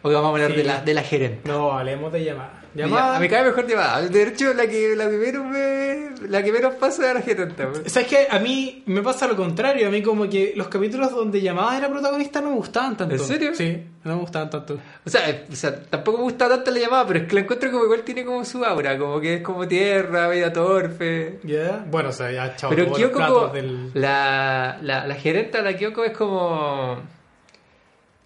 ¿O 0.02 0.10
vamos 0.12 0.28
a 0.28 0.30
hablar 0.34 0.52
Sí. 0.52 0.58
de, 0.58 0.64
la, 0.64 0.82
de 0.82 0.94
la 0.94 1.02
gerente? 1.02 1.42
No, 1.50 1.72
hablemos 1.78 2.14
de 2.14 2.24
llamada. 2.24 2.62
Llamada. 2.76 3.02
Llamada. 3.02 3.20
Me 3.20 3.28
cae 3.30 3.44
mejor 3.44 3.68
llamada. 3.68 4.02
De 4.08 4.24
hecho, 4.24 4.54
la 4.54 4.68
que, 4.68 4.96
la 4.96 5.08
menos 5.08 5.46
me, 5.46 5.95
la 6.30 6.44
que 6.44 6.52
menos 6.52 6.76
pasa 6.76 7.08
es 7.10 7.14
la 7.14 7.22
gerente. 7.22 7.66
weón. 7.66 7.90
¿Sabes 7.90 8.08
qué? 8.08 8.28
A 8.30 8.40
mí 8.40 8.84
me 8.86 9.02
pasa 9.02 9.28
lo 9.28 9.36
contrario. 9.36 9.88
A 9.88 9.92
mí, 9.92 10.02
como 10.02 10.30
que 10.30 10.54
los 10.56 10.68
capítulos 10.68 11.12
donde 11.12 11.42
llamada 11.42 11.78
era 11.78 11.90
protagonista 11.90 12.42
no 12.42 12.50
me 12.52 12.56
gustaban 12.56 12.96
tanto. 12.98 13.14
¿En 13.16 13.20
serio? 13.20 13.52
Sí, 13.54 13.84
no 14.04 14.16
me 14.16 14.20
gustaban 14.22 14.50
tanto. 14.50 14.78
O 15.06 15.10
sea, 15.10 15.30
eh, 15.30 15.46
o 15.52 15.56
sea, 15.56 15.82
tampoco 15.84 16.18
me 16.20 16.24
gusta 16.26 16.48
tanto 16.50 16.72
la 16.72 16.80
llamada, 16.80 17.06
pero 17.08 17.20
es 17.20 17.28
que 17.28 17.36
la 17.36 17.42
encuentro 17.42 17.72
como 17.72 17.84
igual 17.86 18.02
tiene 18.04 18.24
como 18.26 18.44
su 18.46 18.64
aura, 18.66 18.98
como 18.98 19.20
que 19.20 19.36
es 19.36 19.42
como 19.42 19.68
tierra, 19.68 20.28
media 20.28 20.52
torpe. 20.54 21.40
¿Ya? 21.44 21.86
Bueno, 21.90 22.10
o 22.10 22.14
sea, 22.14 22.32
ya 22.32 22.56
chao. 22.56 22.70
Pero 22.70 22.92
Kyoko, 22.92 23.20
como- 23.20 23.48
del- 23.48 23.92
la, 23.94 24.78
la, 24.82 25.06
la 25.08 25.16
gerente, 25.16 25.62
la 25.62 25.76
Kyoko 25.76 26.04
es 26.04 26.12
como... 26.18 26.98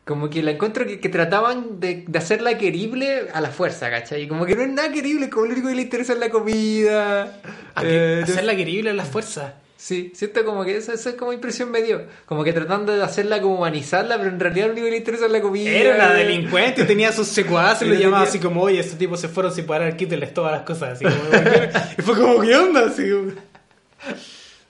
Como 0.09 0.27
que 0.27 0.41
la 0.41 0.49
encuentro 0.49 0.87
que, 0.87 0.99
que 0.99 1.07
trataban 1.07 1.79
de, 1.79 2.03
de 2.07 2.17
hacerla 2.17 2.57
querible 2.57 3.27
a 3.31 3.39
la 3.41 3.49
fuerza, 3.51 3.91
¿cachai? 3.91 4.27
Como 4.27 4.43
que 4.47 4.55
no 4.55 4.63
es 4.63 4.69
nada 4.69 4.91
querible, 4.91 5.29
como 5.29 5.45
lo 5.45 5.51
único 5.53 5.67
que 5.69 5.75
le 5.75 5.83
interesa 5.83 6.13
es 6.13 6.19
la 6.19 6.29
comida. 6.31 7.39
A 7.75 7.81
que- 7.83 8.19
eh, 8.19 8.23
hacerla 8.23 8.55
querible 8.55 8.89
en 8.89 8.97
las 8.97 9.07
fuerzas. 9.07 9.53
Sí, 9.77 10.11
siento 10.15 10.43
como 10.43 10.65
que 10.65 10.75
esa, 10.77 10.93
esa 10.93 11.11
es 11.11 11.15
como 11.15 11.31
impresión 11.31 11.69
me 11.69 11.83
dio. 11.83 12.01
Como 12.25 12.43
que 12.43 12.53
tratando 12.53 12.97
de 12.97 13.03
hacerla 13.03 13.39
como 13.39 13.55
humanizarla, 13.57 14.17
pero 14.17 14.29
en 14.31 14.39
realidad 14.39 14.65
lo 14.65 14.71
único 14.73 14.85
que 14.85 14.91
le 14.91 14.97
interesa 14.97 15.27
es 15.27 15.31
la 15.31 15.41
comida. 15.41 15.69
Era 15.69 15.93
una 15.95 16.13
delincuente 16.13 16.81
y 16.81 16.85
tenía 16.85 17.11
sus 17.11 17.27
secuaces 17.27 17.83
y 17.87 17.91
lo 17.91 17.95
llamaba 17.95 18.23
tenía- 18.25 18.29
así 18.29 18.39
como, 18.39 18.63
oye, 18.63 18.79
estos 18.79 18.97
tipos 18.97 19.21
se 19.21 19.29
fueron 19.29 19.53
sin 19.53 19.65
parar, 19.67 19.95
quítenles 19.95 20.33
todas 20.33 20.51
las 20.53 20.61
cosas. 20.63 20.93
Así 20.93 21.05
como, 21.05 21.15
y 21.99 22.01
fue 22.01 22.15
como, 22.17 22.41
¿qué 22.41 22.55
onda? 22.55 22.87
Así 22.87 23.03
como- 23.09 23.31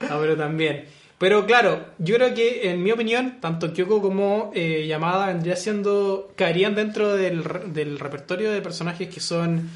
Ah, 0.00 0.18
pero 0.20 0.36
también. 0.36 0.84
Pero 1.20 1.44
claro, 1.44 1.84
yo 1.98 2.16
creo 2.16 2.32
que 2.32 2.70
en 2.70 2.82
mi 2.82 2.92
opinión, 2.92 3.40
tanto 3.42 3.74
Kyoko 3.74 4.00
como 4.00 4.50
eh, 4.54 4.86
Yamada 4.88 5.26
vendría 5.26 5.54
siendo, 5.54 6.32
caerían 6.34 6.74
dentro 6.74 7.14
del, 7.14 7.44
re- 7.44 7.66
del 7.66 7.98
repertorio 7.98 8.50
de 8.50 8.62
personajes 8.62 9.06
que 9.12 9.20
son 9.20 9.68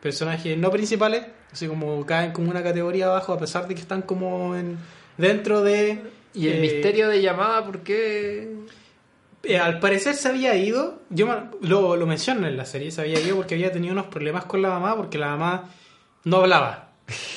personajes 0.00 0.56
no 0.56 0.70
principales, 0.70 1.24
así 1.52 1.66
como 1.66 2.06
caen 2.06 2.30
como 2.30 2.50
una 2.52 2.62
categoría 2.62 3.06
abajo 3.06 3.32
a 3.32 3.38
pesar 3.40 3.66
de 3.66 3.74
que 3.74 3.80
están 3.80 4.02
como 4.02 4.54
en 4.54 4.78
dentro 5.18 5.62
de... 5.62 6.00
Y 6.34 6.46
el 6.46 6.58
eh, 6.58 6.60
misterio 6.60 7.08
de 7.08 7.20
llamada, 7.20 7.66
¿por 7.66 7.80
qué? 7.80 8.48
eh, 9.42 9.58
al 9.58 9.80
parecer 9.80 10.14
se 10.14 10.28
había 10.28 10.54
ido, 10.54 11.00
yo 11.10 11.26
lo, 11.62 11.96
lo 11.96 12.06
menciono 12.06 12.46
en 12.46 12.56
la 12.56 12.64
serie, 12.64 12.92
se 12.92 13.00
había 13.00 13.18
ido 13.20 13.34
porque 13.34 13.54
había 13.56 13.72
tenido 13.72 13.92
unos 13.92 14.06
problemas 14.06 14.44
con 14.44 14.62
la 14.62 14.68
mamá, 14.68 14.96
porque 14.96 15.18
la 15.18 15.30
mamá 15.36 15.68
no 16.22 16.36
hablaba. 16.36 16.91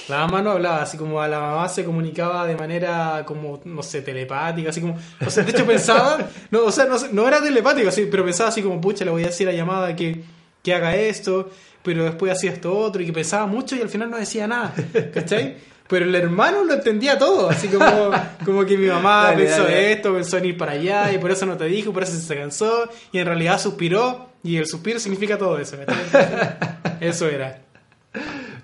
La 0.07 0.19
mamá 0.19 0.41
no 0.41 0.51
hablaba, 0.51 0.81
así 0.81 0.97
como 0.97 1.21
a 1.21 1.27
la 1.27 1.39
mamá 1.39 1.67
se 1.69 1.83
comunicaba 1.83 2.45
de 2.45 2.55
manera 2.55 3.23
como, 3.25 3.59
no 3.65 3.81
sé, 3.83 4.01
telepática, 4.01 4.69
así 4.69 4.81
como, 4.81 4.97
o 5.25 5.29
sea, 5.29 5.43
de 5.43 5.51
hecho 5.51 5.65
pensaba, 5.65 6.17
no, 6.51 6.65
o 6.65 6.71
sea, 6.71 6.85
no, 6.85 6.95
no 7.11 7.27
era 7.27 7.41
telepático, 7.41 7.89
así, 7.89 8.07
pero 8.09 8.23
pensaba 8.23 8.49
así 8.49 8.61
como, 8.61 8.79
pucha, 8.79 9.05
le 9.05 9.11
voy 9.11 9.23
a 9.23 9.27
decir 9.27 9.47
a 9.47 9.51
la 9.51 9.57
llamada 9.57 9.95
que, 9.95 10.23
que 10.61 10.73
haga 10.73 10.95
esto, 10.95 11.49
pero 11.83 12.03
después 12.03 12.31
hacía 12.31 12.51
esto 12.51 12.77
otro, 12.77 13.01
y 13.01 13.05
que 13.05 13.13
pensaba 13.13 13.45
mucho 13.45 13.75
y 13.75 13.81
al 13.81 13.89
final 13.89 14.09
no 14.09 14.17
decía 14.17 14.47
nada, 14.47 14.73
¿cachai? 15.13 15.57
Pero 15.88 16.05
el 16.05 16.15
hermano 16.15 16.63
lo 16.63 16.73
entendía 16.73 17.17
todo, 17.17 17.49
así 17.49 17.67
como, 17.67 18.11
como 18.43 18.65
que 18.65 18.77
mi 18.77 18.88
mamá 18.88 19.25
Dale, 19.25 19.45
pensó 19.45 19.63
dale. 19.63 19.91
esto, 19.91 20.13
pensó 20.13 20.38
en 20.38 20.45
ir 20.45 20.57
para 20.57 20.71
allá 20.71 21.11
y 21.13 21.19
por 21.19 21.29
eso 21.29 21.45
no 21.45 21.57
te 21.57 21.65
dijo, 21.65 21.93
por 21.93 22.03
eso 22.03 22.13
se 22.13 22.35
cansó 22.35 22.89
y 23.11 23.19
en 23.19 23.25
realidad 23.27 23.59
suspiró 23.59 24.29
y 24.43 24.57
el 24.57 24.65
suspiro 24.65 24.99
significa 24.99 25.38
todo 25.38 25.59
eso. 25.59 25.77
¿cachai? 25.77 26.97
Eso 27.01 27.27
era. 27.27 27.59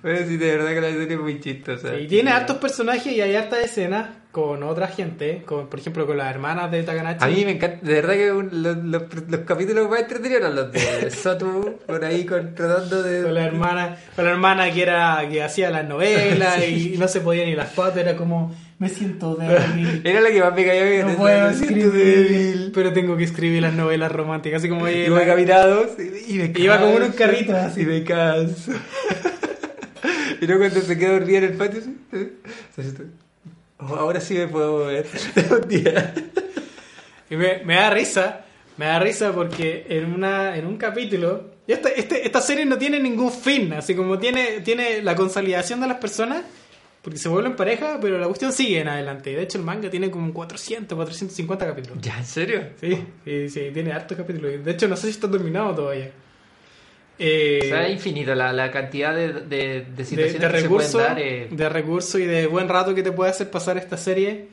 Bueno, 0.03 0.19
sí, 0.27 0.37
de 0.37 0.57
verdad 0.57 0.69
que 0.73 0.81
la 0.81 0.89
serie 0.89 1.13
es 1.15 1.19
muy 1.19 1.39
chistosa. 1.39 1.95
Y 1.99 2.07
tiene 2.07 2.31
hartos 2.31 2.57
personajes 2.57 3.13
y 3.13 3.21
hay 3.21 3.35
hartas 3.35 3.59
escenas 3.59 4.09
con 4.31 4.63
otra 4.63 4.87
gente, 4.87 5.43
con, 5.45 5.67
por 5.67 5.79
ejemplo 5.79 6.07
con 6.07 6.17
las 6.17 6.33
hermanas 6.33 6.71
de 6.71 6.83
Takanachi. 6.83 7.23
A 7.23 7.27
mí 7.27 7.43
me 7.45 7.51
encanta, 7.51 7.85
de 7.85 7.93
verdad 7.93 8.13
que 8.13 8.31
un- 8.31 8.63
los, 8.63 8.77
los, 8.77 9.03
los 9.29 9.39
capítulos 9.41 9.89
más 9.89 9.99
entretenidos 9.99 10.41
eran 10.41 10.55
los 10.55 10.71
de 10.71 11.11
Sotu, 11.11 11.79
por 11.85 12.03
ahí 12.05 12.25
con, 12.25 12.55
tratando 12.55 13.03
de... 13.03 13.23
Con 13.23 13.33
la 13.33 13.45
hermana, 13.45 13.97
con 14.15 14.23
la 14.25 14.31
hermana 14.31 14.71
que 14.71 14.81
era 14.83 15.27
que 15.29 15.43
hacía 15.43 15.69
las 15.69 15.85
novelas 15.87 16.57
y 16.67 16.95
no 16.97 17.07
se 17.09 17.19
podía 17.21 17.43
ni 17.45 17.55
las 17.55 17.69
patas, 17.73 17.97
era 17.97 18.15
como 18.15 18.55
me 18.79 18.89
siento 18.89 19.35
débil. 19.35 20.01
Era 20.05 20.21
la 20.21 20.31
que 20.31 20.39
más 20.41 20.55
me 20.55 20.65
cayó 20.65 20.89
bien. 20.89 21.07
No 21.07 21.13
puedo 21.15 21.49
me 21.49 21.53
siento 21.53 21.75
escribir, 21.75 21.93
débil. 21.93 22.71
pero 22.73 22.91
tengo 22.93 23.15
que 23.15 23.25
escribir 23.25 23.61
las 23.61 23.73
novelas 23.73 24.11
románticas, 24.11 24.57
así 24.61 24.69
como 24.69 24.87
Iba 24.89 25.19
la- 25.23 25.35
y, 26.27 26.33
me 26.39 26.51
Iba 26.55 26.79
como 26.79 26.93
canso, 26.93 27.05
unos 27.05 27.15
carritos 27.15 27.55
así. 27.55 27.81
Y 27.81 27.85
me 27.85 28.03
canso. 28.03 28.71
y 30.41 30.45
luego 30.47 30.61
cuando 30.63 30.81
se 30.81 30.97
quedó 30.97 31.13
dormida 31.13 31.37
en 31.37 31.43
el 31.45 31.53
patio, 31.53 31.81
¿eh? 32.11 32.33
"Oh, 33.79 33.95
ahora 33.95 34.19
sí 34.19 34.33
me 34.33 34.47
puedo 34.47 34.79
mover. 34.79 35.05
Y 37.29 37.35
me, 37.37 37.63
me 37.63 37.75
da 37.75 37.89
risa, 37.91 38.41
me 38.77 38.87
da 38.87 38.99
risa 38.99 39.31
porque 39.31 39.85
en 39.89 40.13
una 40.13 40.57
en 40.57 40.65
un 40.65 40.75
capítulo, 40.77 41.51
esta, 41.65 41.87
este- 41.89 42.25
esta 42.25 42.41
serie 42.41 42.65
no 42.65 42.77
tiene 42.77 42.99
ningún 42.99 43.31
fin, 43.31 43.71
así 43.71 43.95
como 43.95 44.19
tiene, 44.19 44.59
tiene 44.59 45.01
la 45.01 45.15
consolidación 45.15 45.79
de 45.79 45.87
las 45.87 45.97
personas, 45.97 46.43
porque 47.01 47.17
se 47.17 47.29
vuelven 47.29 47.55
pareja, 47.55 47.99
pero 48.01 48.17
la 48.17 48.27
cuestión 48.27 48.51
sigue 48.51 48.81
en 48.81 48.89
adelante. 48.89 49.29
De 49.33 49.41
hecho, 49.43 49.57
el 49.57 49.63
manga 49.63 49.89
tiene 49.89 50.11
como 50.11 50.33
400, 50.33 50.93
450 50.95 51.65
capítulos. 51.65 51.99
¿Ya, 52.01 52.17
en 52.17 52.25
serio? 52.25 52.63
Sí, 52.81 53.01
sí, 53.23 53.49
sí, 53.49 53.69
tiene 53.73 53.93
hartos 53.93 54.17
capítulos. 54.17 54.65
De 54.65 54.71
hecho, 54.71 54.89
no 54.89 54.97
sé 54.97 55.03
si 55.03 55.11
está 55.11 55.31
terminado 55.31 55.73
todavía. 55.73 56.11
Eh, 57.23 57.59
O 57.63 57.67
sea, 57.67 57.85
es 57.87 57.93
infinito 57.93 58.33
la, 58.33 58.51
la 58.51 58.71
cantidad 58.71 59.13
de, 59.15 59.31
de, 59.33 59.41
de 59.41 59.85
de, 59.95 60.05
situaciones 60.05 60.33
de 60.33 60.39
se 60.39 60.49
recursos 60.49 61.01
dar. 61.03 61.19
eh. 61.19 61.47
de 61.51 61.69
recurso 61.69 62.17
y 62.17 62.25
de 62.25 62.47
buen 62.47 62.67
rato 62.67 62.95
que 62.95 63.03
te 63.03 63.11
puede 63.11 63.29
hacer 63.29 63.51
pasar 63.51 63.77
esta 63.77 63.95
serie 63.95 64.47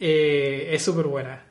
eh, 0.00 0.68
es 0.72 0.82
súper 0.82 1.06
buena 1.06 1.44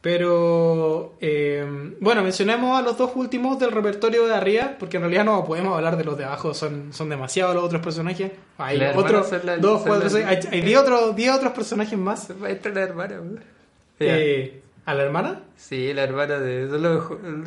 pero 0.00 1.14
eh, 1.20 1.64
bueno 2.00 2.22
mencionemos 2.22 2.78
a 2.78 2.82
los 2.82 2.98
dos 2.98 3.12
últimos 3.14 3.58
del 3.58 3.70
repertorio 3.70 4.26
de 4.26 4.34
arriba 4.34 4.74
porque 4.78 4.96
en 4.96 5.02
realidad 5.04 5.24
no 5.24 5.44
podemos 5.44 5.76
hablar 5.76 5.96
de 5.96 6.04
los 6.04 6.18
de 6.18 6.24
abajo 6.24 6.54
son, 6.54 6.92
son 6.92 7.08
demasiados 7.08 7.54
los 7.54 7.64
otros 7.64 7.82
personajes 7.82 8.30
hay 8.58 8.80
hermanas 8.80 8.96
otros 9.30 9.44
las- 9.44 9.60
dos 9.60 9.82
cuatro 9.82 10.10
seis 10.10 10.24
hay, 10.26 10.38
hay 10.50 10.60
diez 10.60 10.78
otros 10.78 11.14
diez 11.16 11.32
otros 11.32 11.52
personajes 11.52 11.98
más 11.98 12.30
entrar 12.30 12.74
la 12.74 12.82
hermana, 12.82 13.20
weón. 13.20 14.61
A 14.84 14.94
la 14.94 15.04
hermana 15.04 15.40
Sí, 15.56 15.92
la 15.94 16.02
hermana 16.02 16.38
de. 16.40 16.68
Son 16.68 16.82
los, 16.82 17.04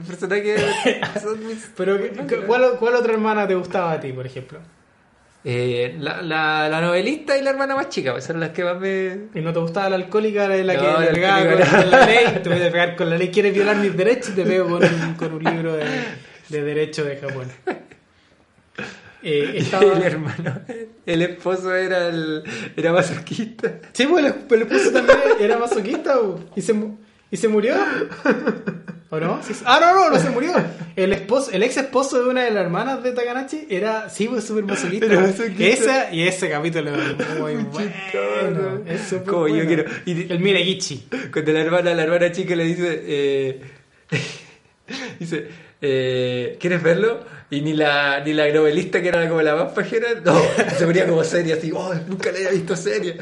personajes. 0.07 0.61
son 1.21 1.45
mis- 1.45 1.69
pero 1.75 1.97
¿cuál, 2.47 2.77
¿cuál 2.79 2.95
otra 2.95 3.13
hermana 3.13 3.45
te 3.47 3.55
gustaba 3.55 3.91
a 3.93 3.99
ti 3.99 4.13
por 4.13 4.25
ejemplo? 4.25 4.59
Eh, 5.47 5.95
la, 5.99 6.23
la, 6.23 6.67
la 6.69 6.81
novelista 6.81 7.37
y 7.37 7.43
la 7.43 7.51
hermana 7.51 7.75
más 7.75 7.89
chica, 7.89 8.13
pues 8.13 8.23
son 8.23 8.39
las 8.39 8.49
que 8.49 8.63
más 8.63 8.79
me. 8.79 9.27
¿Y 9.35 9.41
no 9.41 9.53
te 9.53 9.59
gustaba 9.59 9.89
la 9.89 9.97
alcohólica, 9.97 10.47
la, 10.47 10.73
No, 10.73 10.79
que 10.79 10.87
la 10.87 10.99
le 11.01 11.07
pegaba 11.13 11.39
con, 11.43 11.47
alcohólica 11.61 11.71
no. 11.77 11.81
con 11.83 11.91
la 11.91 12.05
ley? 12.07 12.25
Te 12.41 12.49
voy 12.49 12.57
a 12.63 12.71
pegar 12.71 12.95
con 12.95 13.09
la 13.11 13.17
ley. 13.17 13.29
¿Quieres 13.29 13.53
violar 13.53 13.75
mis 13.77 13.95
derechos? 13.95 14.33
Te 14.33 14.43
pego 14.43 14.69
con 14.69 14.83
un, 14.83 15.13
con 15.13 15.33
un 15.33 15.43
libro 15.43 15.73
de, 15.73 15.85
de 16.49 16.63
derecho 16.63 17.03
de 17.03 17.17
Japón. 17.17 17.47
eh, 17.67 17.73
El 19.21 19.55
estaba... 19.57 19.99
hermano, 19.99 20.61
el 21.05 21.21
esposo 21.21 21.75
era 21.75 22.07
el 22.07 22.43
era 22.75 22.91
masoquista. 22.93 23.71
Sí, 23.93 24.07
pues 24.07 24.25
el, 24.25 24.33
el 24.49 24.61
esposo 24.63 24.91
también 24.91 25.19
era 25.39 25.57
masoquista 25.59 26.15
po, 26.19 26.39
y 26.55 26.61
se, 26.61 26.73
y 27.35 27.37
se 27.37 27.47
murió. 27.49 27.75
¿O 29.09 29.19
no? 29.19 29.41
Sí, 29.43 29.53
Ah, 29.65 29.77
no, 29.81 29.93
no, 29.93 30.09
no 30.09 30.19
se 30.19 30.29
murió. 30.29 30.51
El 30.95 31.11
esposo, 31.13 31.51
el 31.51 31.63
ex 31.63 31.75
esposo 31.77 32.23
de 32.23 32.29
una 32.29 32.43
de 32.43 32.51
las 32.51 32.63
hermanas 32.63 33.03
de 33.03 33.11
Takanashi 33.11 33.67
era, 33.69 34.09
sí, 34.09 34.27
pues 34.27 34.45
súper 34.45 34.63
masoquista. 34.63 35.05
Esa, 35.59 36.13
y 36.13 36.23
ese 36.27 36.49
capítulo 36.49 36.91
es 36.95 37.39
muy 37.39 37.53
bueno. 37.71 38.81
Es 38.87 39.01
súper 39.01 39.23
Como 39.25 39.47
yo 39.49 39.55
bueno. 39.55 39.67
quiero- 39.67 39.85
y- 40.05 40.31
El 40.31 40.39
Miregichi. 40.39 41.07
Cuando 41.31 41.51
la 41.51 41.59
hermana, 41.59 41.93
la 41.93 42.03
hermana 42.03 42.31
chica 42.31 42.55
le 42.55 42.63
dice, 42.63 43.03
eh, 43.05 43.61
dice, 45.19 45.47
eh, 45.81 46.57
¿quieres 46.59 46.81
verlo? 46.81 47.19
Y 47.49 47.61
ni 47.61 47.73
la, 47.73 48.21
ni 48.21 48.33
la 48.33 48.51
novelista 48.51 49.01
que 49.01 49.09
era 49.09 49.29
como 49.29 49.41
la 49.41 49.55
más 49.55 49.71
pajera, 49.73 50.07
no, 50.23 50.35
se 50.77 50.85
ponía 50.85 51.07
como 51.07 51.23
seria, 51.23 51.55
así, 51.55 51.71
oh, 51.71 51.93
nunca 52.07 52.31
la 52.31 52.37
había 52.37 52.51
visto 52.51 52.75
seria. 52.75 53.15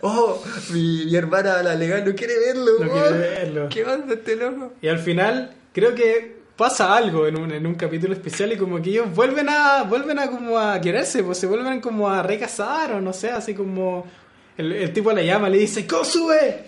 Oh, 0.00 0.42
mi, 0.72 1.04
mi 1.04 1.14
hermana, 1.14 1.62
la 1.62 1.74
legal, 1.74 2.04
no 2.04 2.14
quiere 2.14 2.38
verlo. 2.38 2.78
No 2.80 2.86
oh, 2.86 2.92
quiere 2.92 3.18
verlo. 3.18 3.68
¿Qué 3.68 3.84
onda 3.84 4.14
este 4.14 4.36
loco? 4.36 4.72
Y 4.80 4.88
al 4.88 4.98
final, 4.98 5.50
creo 5.72 5.94
que 5.94 6.38
pasa 6.56 6.96
algo 6.96 7.26
en 7.26 7.38
un, 7.38 7.52
en 7.52 7.66
un 7.66 7.74
capítulo 7.74 8.14
especial 8.14 8.52
y 8.52 8.56
como 8.56 8.82
que 8.82 8.90
ellos 8.90 9.14
vuelven 9.14 9.48
a, 9.48 9.84
vuelven 9.84 10.18
a 10.18 10.28
como 10.28 10.58
a 10.58 10.80
quererse, 10.80 11.22
pues 11.22 11.38
se 11.38 11.46
vuelven 11.46 11.80
como 11.80 12.08
a 12.08 12.22
recasar 12.22 12.92
o 12.92 13.00
no 13.00 13.12
sé, 13.12 13.30
así 13.30 13.54
como 13.54 14.04
el, 14.56 14.72
el 14.72 14.92
tipo 14.92 15.12
la 15.12 15.22
llama, 15.22 15.48
le 15.48 15.58
dice, 15.58 15.86
¡Kosue! 15.86 16.64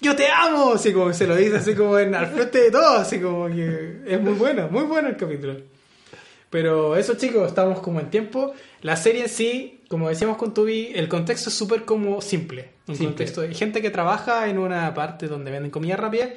¡Yo 0.00 0.16
te 0.16 0.28
amo! 0.28 0.72
Así 0.74 0.92
como 0.92 1.12
se 1.12 1.26
lo 1.26 1.36
dice 1.36 1.56
así 1.56 1.74
como 1.74 1.98
en, 1.98 2.14
al 2.14 2.28
frente 2.28 2.58
de 2.58 2.70
todo, 2.70 2.96
así 2.96 3.20
como 3.20 3.46
que 3.48 3.98
es 4.06 4.20
muy 4.20 4.32
bueno, 4.32 4.68
muy 4.70 4.84
bueno 4.84 5.08
el 5.08 5.16
capítulo. 5.16 5.73
Pero 6.54 6.94
eso 6.94 7.14
chicos, 7.14 7.48
estamos 7.48 7.80
como 7.80 7.98
en 7.98 8.10
tiempo. 8.10 8.54
La 8.80 8.94
serie 8.94 9.22
en 9.22 9.28
sí, 9.28 9.80
como 9.88 10.08
decíamos 10.08 10.36
con 10.36 10.54
Tubi, 10.54 10.92
el 10.94 11.08
contexto 11.08 11.48
es 11.50 11.56
súper 11.56 11.84
como 11.84 12.20
simple. 12.20 12.70
Un 12.86 12.94
Simple. 12.94 13.06
contexto 13.06 13.40
de 13.40 13.52
gente 13.54 13.82
que 13.82 13.90
trabaja 13.90 14.48
en 14.48 14.58
una 14.58 14.94
parte 14.94 15.26
donde 15.26 15.50
venden 15.50 15.72
comida 15.72 15.96
rápida 15.96 16.28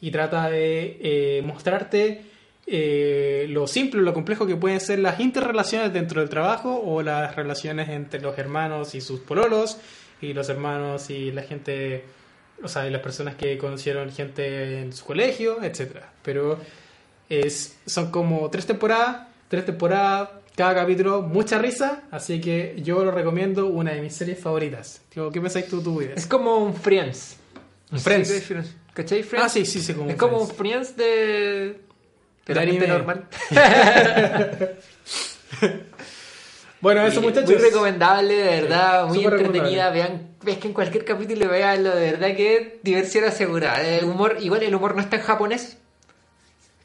y 0.00 0.10
trata 0.10 0.48
de 0.48 0.96
eh, 1.02 1.42
mostrarte 1.44 2.22
eh, 2.66 3.48
lo 3.50 3.66
simple, 3.66 4.00
lo 4.00 4.14
complejo 4.14 4.46
que 4.46 4.56
pueden 4.56 4.80
ser 4.80 4.98
las 5.00 5.20
interrelaciones 5.20 5.92
dentro 5.92 6.22
del 6.22 6.30
trabajo 6.30 6.80
o 6.82 7.02
las 7.02 7.36
relaciones 7.36 7.90
entre 7.90 8.22
los 8.22 8.38
hermanos 8.38 8.94
y 8.94 9.02
sus 9.02 9.20
pololos 9.20 9.76
y 10.22 10.32
los 10.32 10.48
hermanos 10.48 11.10
y 11.10 11.32
la 11.32 11.42
gente, 11.42 12.02
o 12.62 12.68
sea, 12.68 12.86
y 12.86 12.90
las 12.90 13.02
personas 13.02 13.34
que 13.34 13.58
conocieron 13.58 14.10
gente 14.10 14.80
en 14.80 14.94
su 14.94 15.04
colegio, 15.04 15.62
etcétera. 15.62 16.14
Pero 16.22 16.58
es, 17.28 17.76
son 17.84 18.10
como 18.10 18.48
tres 18.48 18.64
temporadas, 18.64 19.35
tres 19.48 19.64
temporadas, 19.66 20.28
cada 20.54 20.74
capítulo, 20.74 21.22
mucha 21.22 21.58
risa, 21.58 22.02
así 22.10 22.40
que 22.40 22.76
yo 22.82 23.04
lo 23.04 23.10
recomiendo, 23.10 23.66
una 23.66 23.92
de 23.92 24.00
mis 24.00 24.14
series 24.14 24.38
favoritas. 24.40 25.02
Tío, 25.10 25.30
¿Qué 25.30 25.40
pensáis 25.40 25.66
tú, 25.68 25.82
tú, 25.82 26.00
Es 26.00 26.26
como 26.26 26.56
un 26.58 26.74
Friends. 26.74 27.36
Un 27.92 28.00
Friends. 28.00 28.28
Sí, 28.28 28.54
¿Cachai 28.94 29.22
Friends? 29.22 29.46
Ah, 29.46 29.48
sí, 29.48 29.66
sí, 29.66 29.80
sí, 29.80 29.92
como 29.92 30.06
Es 30.08 30.14
un 30.14 30.18
como 30.18 30.38
un 30.40 30.48
Friends. 30.48 30.96
De... 30.96 31.80
De 32.46 32.54
la 32.54 32.62
gente 32.62 32.86
normal. 32.86 33.26
Bueno, 36.80 37.06
eso, 37.06 37.20
Muy- 37.20 37.30
muchachos. 37.30 37.50
Muy 37.50 37.58
recomendable, 37.58 38.34
de 38.34 38.60
verdad, 38.60 39.06
muy 39.06 39.24
entretenida. 39.24 39.90
Vean, 39.90 40.28
ves 40.42 40.58
que 40.58 40.68
en 40.68 40.74
cualquier 40.74 41.04
capítulo 41.04 41.48
veanlo, 41.48 41.94
de 41.94 42.12
verdad 42.12 42.36
que 42.36 42.80
diversión 42.82 43.24
asegurada. 43.24 43.80
El 43.82 44.04
humor, 44.04 44.36
igual 44.40 44.62
el 44.62 44.74
humor 44.74 44.94
no 44.94 45.00
está 45.00 45.16
en 45.16 45.22
japonés. 45.22 45.78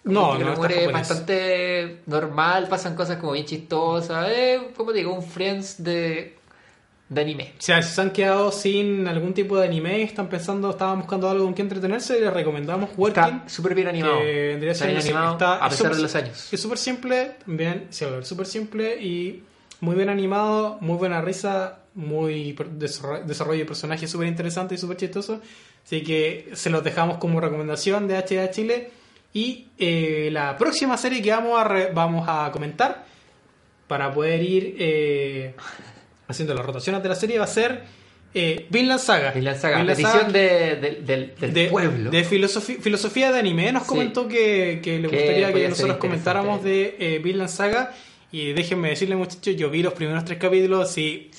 No, 0.03 0.37
no, 0.37 0.53
humor 0.53 0.71
es 0.71 0.91
bastante 0.91 1.97
normal, 2.07 2.67
pasan 2.67 2.95
cosas 2.95 3.17
como 3.17 3.33
bien 3.33 3.45
chistosas. 3.45 4.27
Eh, 4.29 4.71
como 4.75 4.91
digo, 4.91 5.13
un 5.13 5.21
Friends 5.23 5.83
de, 5.83 6.37
de 7.07 7.21
anime. 7.21 7.53
O 7.59 7.61
sea, 7.61 7.81
si 7.83 7.93
se 7.93 8.01
han 8.01 8.09
quedado 8.11 8.51
sin 8.51 9.07
algún 9.07 9.33
tipo 9.35 9.57
de 9.57 9.65
anime 9.67 10.01
están 10.01 10.27
pensando, 10.27 10.71
estaban 10.71 10.99
buscando 10.99 11.29
algo 11.29 11.43
con 11.45 11.53
que 11.53 11.61
entretenerse, 11.61 12.19
les 12.19 12.33
recomendamos 12.33 12.89
Working. 12.97 13.23
Está 13.23 13.43
súper 13.49 13.75
bien 13.75 13.89
animado. 13.89 14.19
que 14.21 14.47
vendría 14.49 14.71
Está 14.71 14.87
bien 14.87 14.97
animado 14.97 15.33
está- 15.33 15.63
a 15.63 15.67
es 15.67 15.73
pesar 15.73 15.77
súper- 15.87 15.95
de 15.97 16.01
los 16.01 16.15
años. 16.15 16.53
Es 16.53 16.59
súper 16.59 16.77
simple, 16.79 17.31
bien, 17.45 17.85
sí, 17.91 18.05
súper 18.23 18.47
simple 18.47 18.99
y 19.01 19.43
muy 19.81 19.95
bien 19.95 20.09
animado, 20.09 20.77
muy 20.81 20.97
buena 20.97 21.21
risa, 21.21 21.77
muy 21.93 22.55
desarrollo 22.71 23.59
de 23.59 23.65
personajes 23.65 24.09
súper 24.09 24.27
interesante 24.27 24.73
y 24.73 24.77
súper 24.79 24.97
chistoso. 24.97 25.41
Así 25.85 26.01
que 26.03 26.49
se 26.53 26.69
los 26.71 26.83
dejamos 26.83 27.17
como 27.17 27.39
recomendación 27.39 28.07
de 28.07 28.17
HDA 28.17 28.49
Chile. 28.49 28.91
Y 29.33 29.67
eh, 29.77 30.29
la 30.31 30.57
próxima 30.57 30.97
serie 30.97 31.21
que 31.21 31.31
vamos 31.31 31.59
a, 31.59 31.63
re- 31.63 31.91
vamos 31.93 32.25
a 32.27 32.49
comentar 32.51 33.05
para 33.87 34.13
poder 34.13 34.41
ir 34.43 34.75
eh, 34.79 35.53
haciendo 36.27 36.53
las 36.53 36.65
rotaciones 36.65 37.01
de 37.01 37.09
la 37.09 37.15
serie 37.15 37.37
va 37.37 37.45
a 37.45 37.47
ser 37.47 37.83
eh, 38.33 38.65
Vinland 38.69 38.99
Saga. 38.99 39.31
Vinland 39.31 39.57
Saga, 39.59 39.77
Vinland 39.79 39.97
petición 40.01 40.31
de- 40.33 40.75
del- 40.77 41.05
del, 41.05 41.35
del 41.35 41.53
de, 41.53 41.67
pueblo. 41.67 42.09
de 42.11 42.23
filosofía 42.23 43.31
de 43.31 43.39
anime 43.39 43.71
nos 43.71 43.83
Sí. 43.83 43.89
comentó 43.89 44.27
que, 44.27 44.79
que 44.83 44.99
le 44.99 45.07
gustaría 45.07 45.53
que 45.53 45.69
nosotros 45.69 45.97
comentáramos 45.97 46.63
de 46.63 46.95
eh, 46.99 47.19
Vinland 47.19 47.49
Saga 47.49 47.93
y 48.31 48.53
déjenme 48.53 48.89
decirle 48.89 49.15
muchachos 49.17 49.55
yo 49.55 49.69
vi 49.69 49.81
los 49.83 49.93
primeros 49.93 50.23
tres 50.25 50.39
capítulos 50.39 50.97
y 50.97 51.29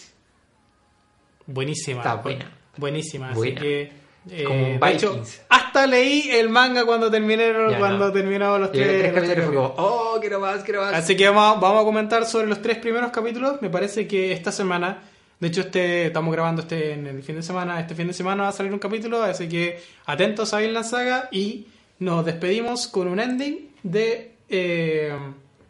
buenísima 1.46 1.98
Está 2.00 2.14
buena. 2.16 2.50
buenísima 2.76 3.32
Buena. 3.32 3.60
así 3.60 3.62
que 3.68 4.01
eh, 4.30 4.44
Como 4.44 4.66
un 4.74 4.80
de 4.80 4.90
hecho, 4.92 5.10
Vikings. 5.10 5.42
hasta 5.48 5.86
leí 5.86 6.30
el 6.30 6.48
manga 6.48 6.84
cuando 6.84 7.10
terminé 7.10 7.52
Ya 7.70 7.78
cuando 7.78 8.06
no. 8.06 8.12
terminamos 8.12 8.60
los 8.60 8.72
tres, 8.72 8.86
tres 8.86 9.02
los 9.02 9.02
tres 9.02 9.14
capítulos 9.14 9.34
fue 9.36 9.54
capítulos. 9.56 9.72
como, 9.72 9.88
oh, 9.88 10.20
quiero 10.20 10.40
más, 10.40 10.62
quiero 10.62 10.80
más. 10.82 10.94
Así 10.94 11.16
que 11.16 11.28
vamos, 11.28 11.56
a- 11.56 11.60
vamos 11.60 11.82
a 11.82 11.84
comentar 11.84 12.24
sobre 12.26 12.46
los 12.46 12.62
tres 12.62 12.78
primeros 12.78 13.10
capítulos. 13.10 13.60
Me 13.62 13.70
parece 13.70 14.06
que 14.06 14.32
esta 14.32 14.52
semana, 14.52 15.02
de 15.40 15.48
hecho, 15.48 15.62
este 15.62 16.06
estamos 16.06 16.32
grabando 16.32 16.62
este 16.62 16.92
en 16.92 17.06
el 17.06 17.22
fin 17.22 17.36
de 17.36 17.42
semana. 17.42 17.80
Este 17.80 17.94
fin 17.94 18.06
de 18.06 18.12
semana 18.12 18.44
va 18.44 18.48
a 18.50 18.52
salir 18.52 18.72
un 18.72 18.78
capítulo, 18.78 19.22
así 19.22 19.48
que 19.48 19.80
atentos 20.06 20.54
a 20.54 20.58
Vinland 20.58 20.86
Saga 20.86 21.28
y 21.32 21.66
nos 21.98 22.24
despedimos 22.24 22.86
con 22.88 23.08
un 23.08 23.18
ending 23.20 23.70
de, 23.82 24.32
eh, 24.48 25.12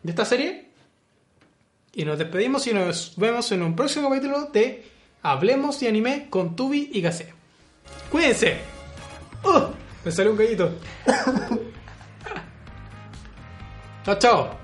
de 0.02 0.10
esta 0.10 0.24
serie. 0.24 0.66
Y 1.94 2.04
nos 2.06 2.18
despedimos 2.18 2.66
y 2.66 2.72
nos 2.72 3.14
vemos 3.16 3.52
en 3.52 3.62
un 3.62 3.76
próximo 3.76 4.08
capítulo 4.08 4.46
de 4.46 4.82
Hablemos 5.22 5.78
de 5.78 5.88
anime 5.88 6.26
con 6.30 6.56
Tubi 6.56 6.90
y 6.92 7.00
Gase. 7.02 7.32
Cuídense. 8.10 8.58
¡Uh! 9.44 9.72
Me 10.04 10.10
salió 10.10 10.32
un 10.32 10.38
gallito. 10.38 10.70
chao, 14.04 14.18
chao. 14.18 14.62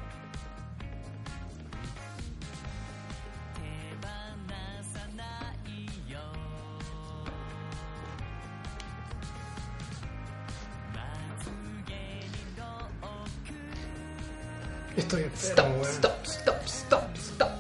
Estoy 14.97 15.23
Stop, 15.37 15.67
enfermo, 15.67 15.83
weón. 15.83 15.87
stop, 15.87 16.27
stop, 16.27 16.67
stop, 16.67 17.17
stop. 17.17 17.51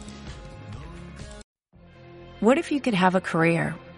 What 2.41 2.59
if 2.59 2.73
you 2.73 2.81
could 2.81 2.95
have 2.95 3.15
a 3.15 3.21
career 3.21 3.77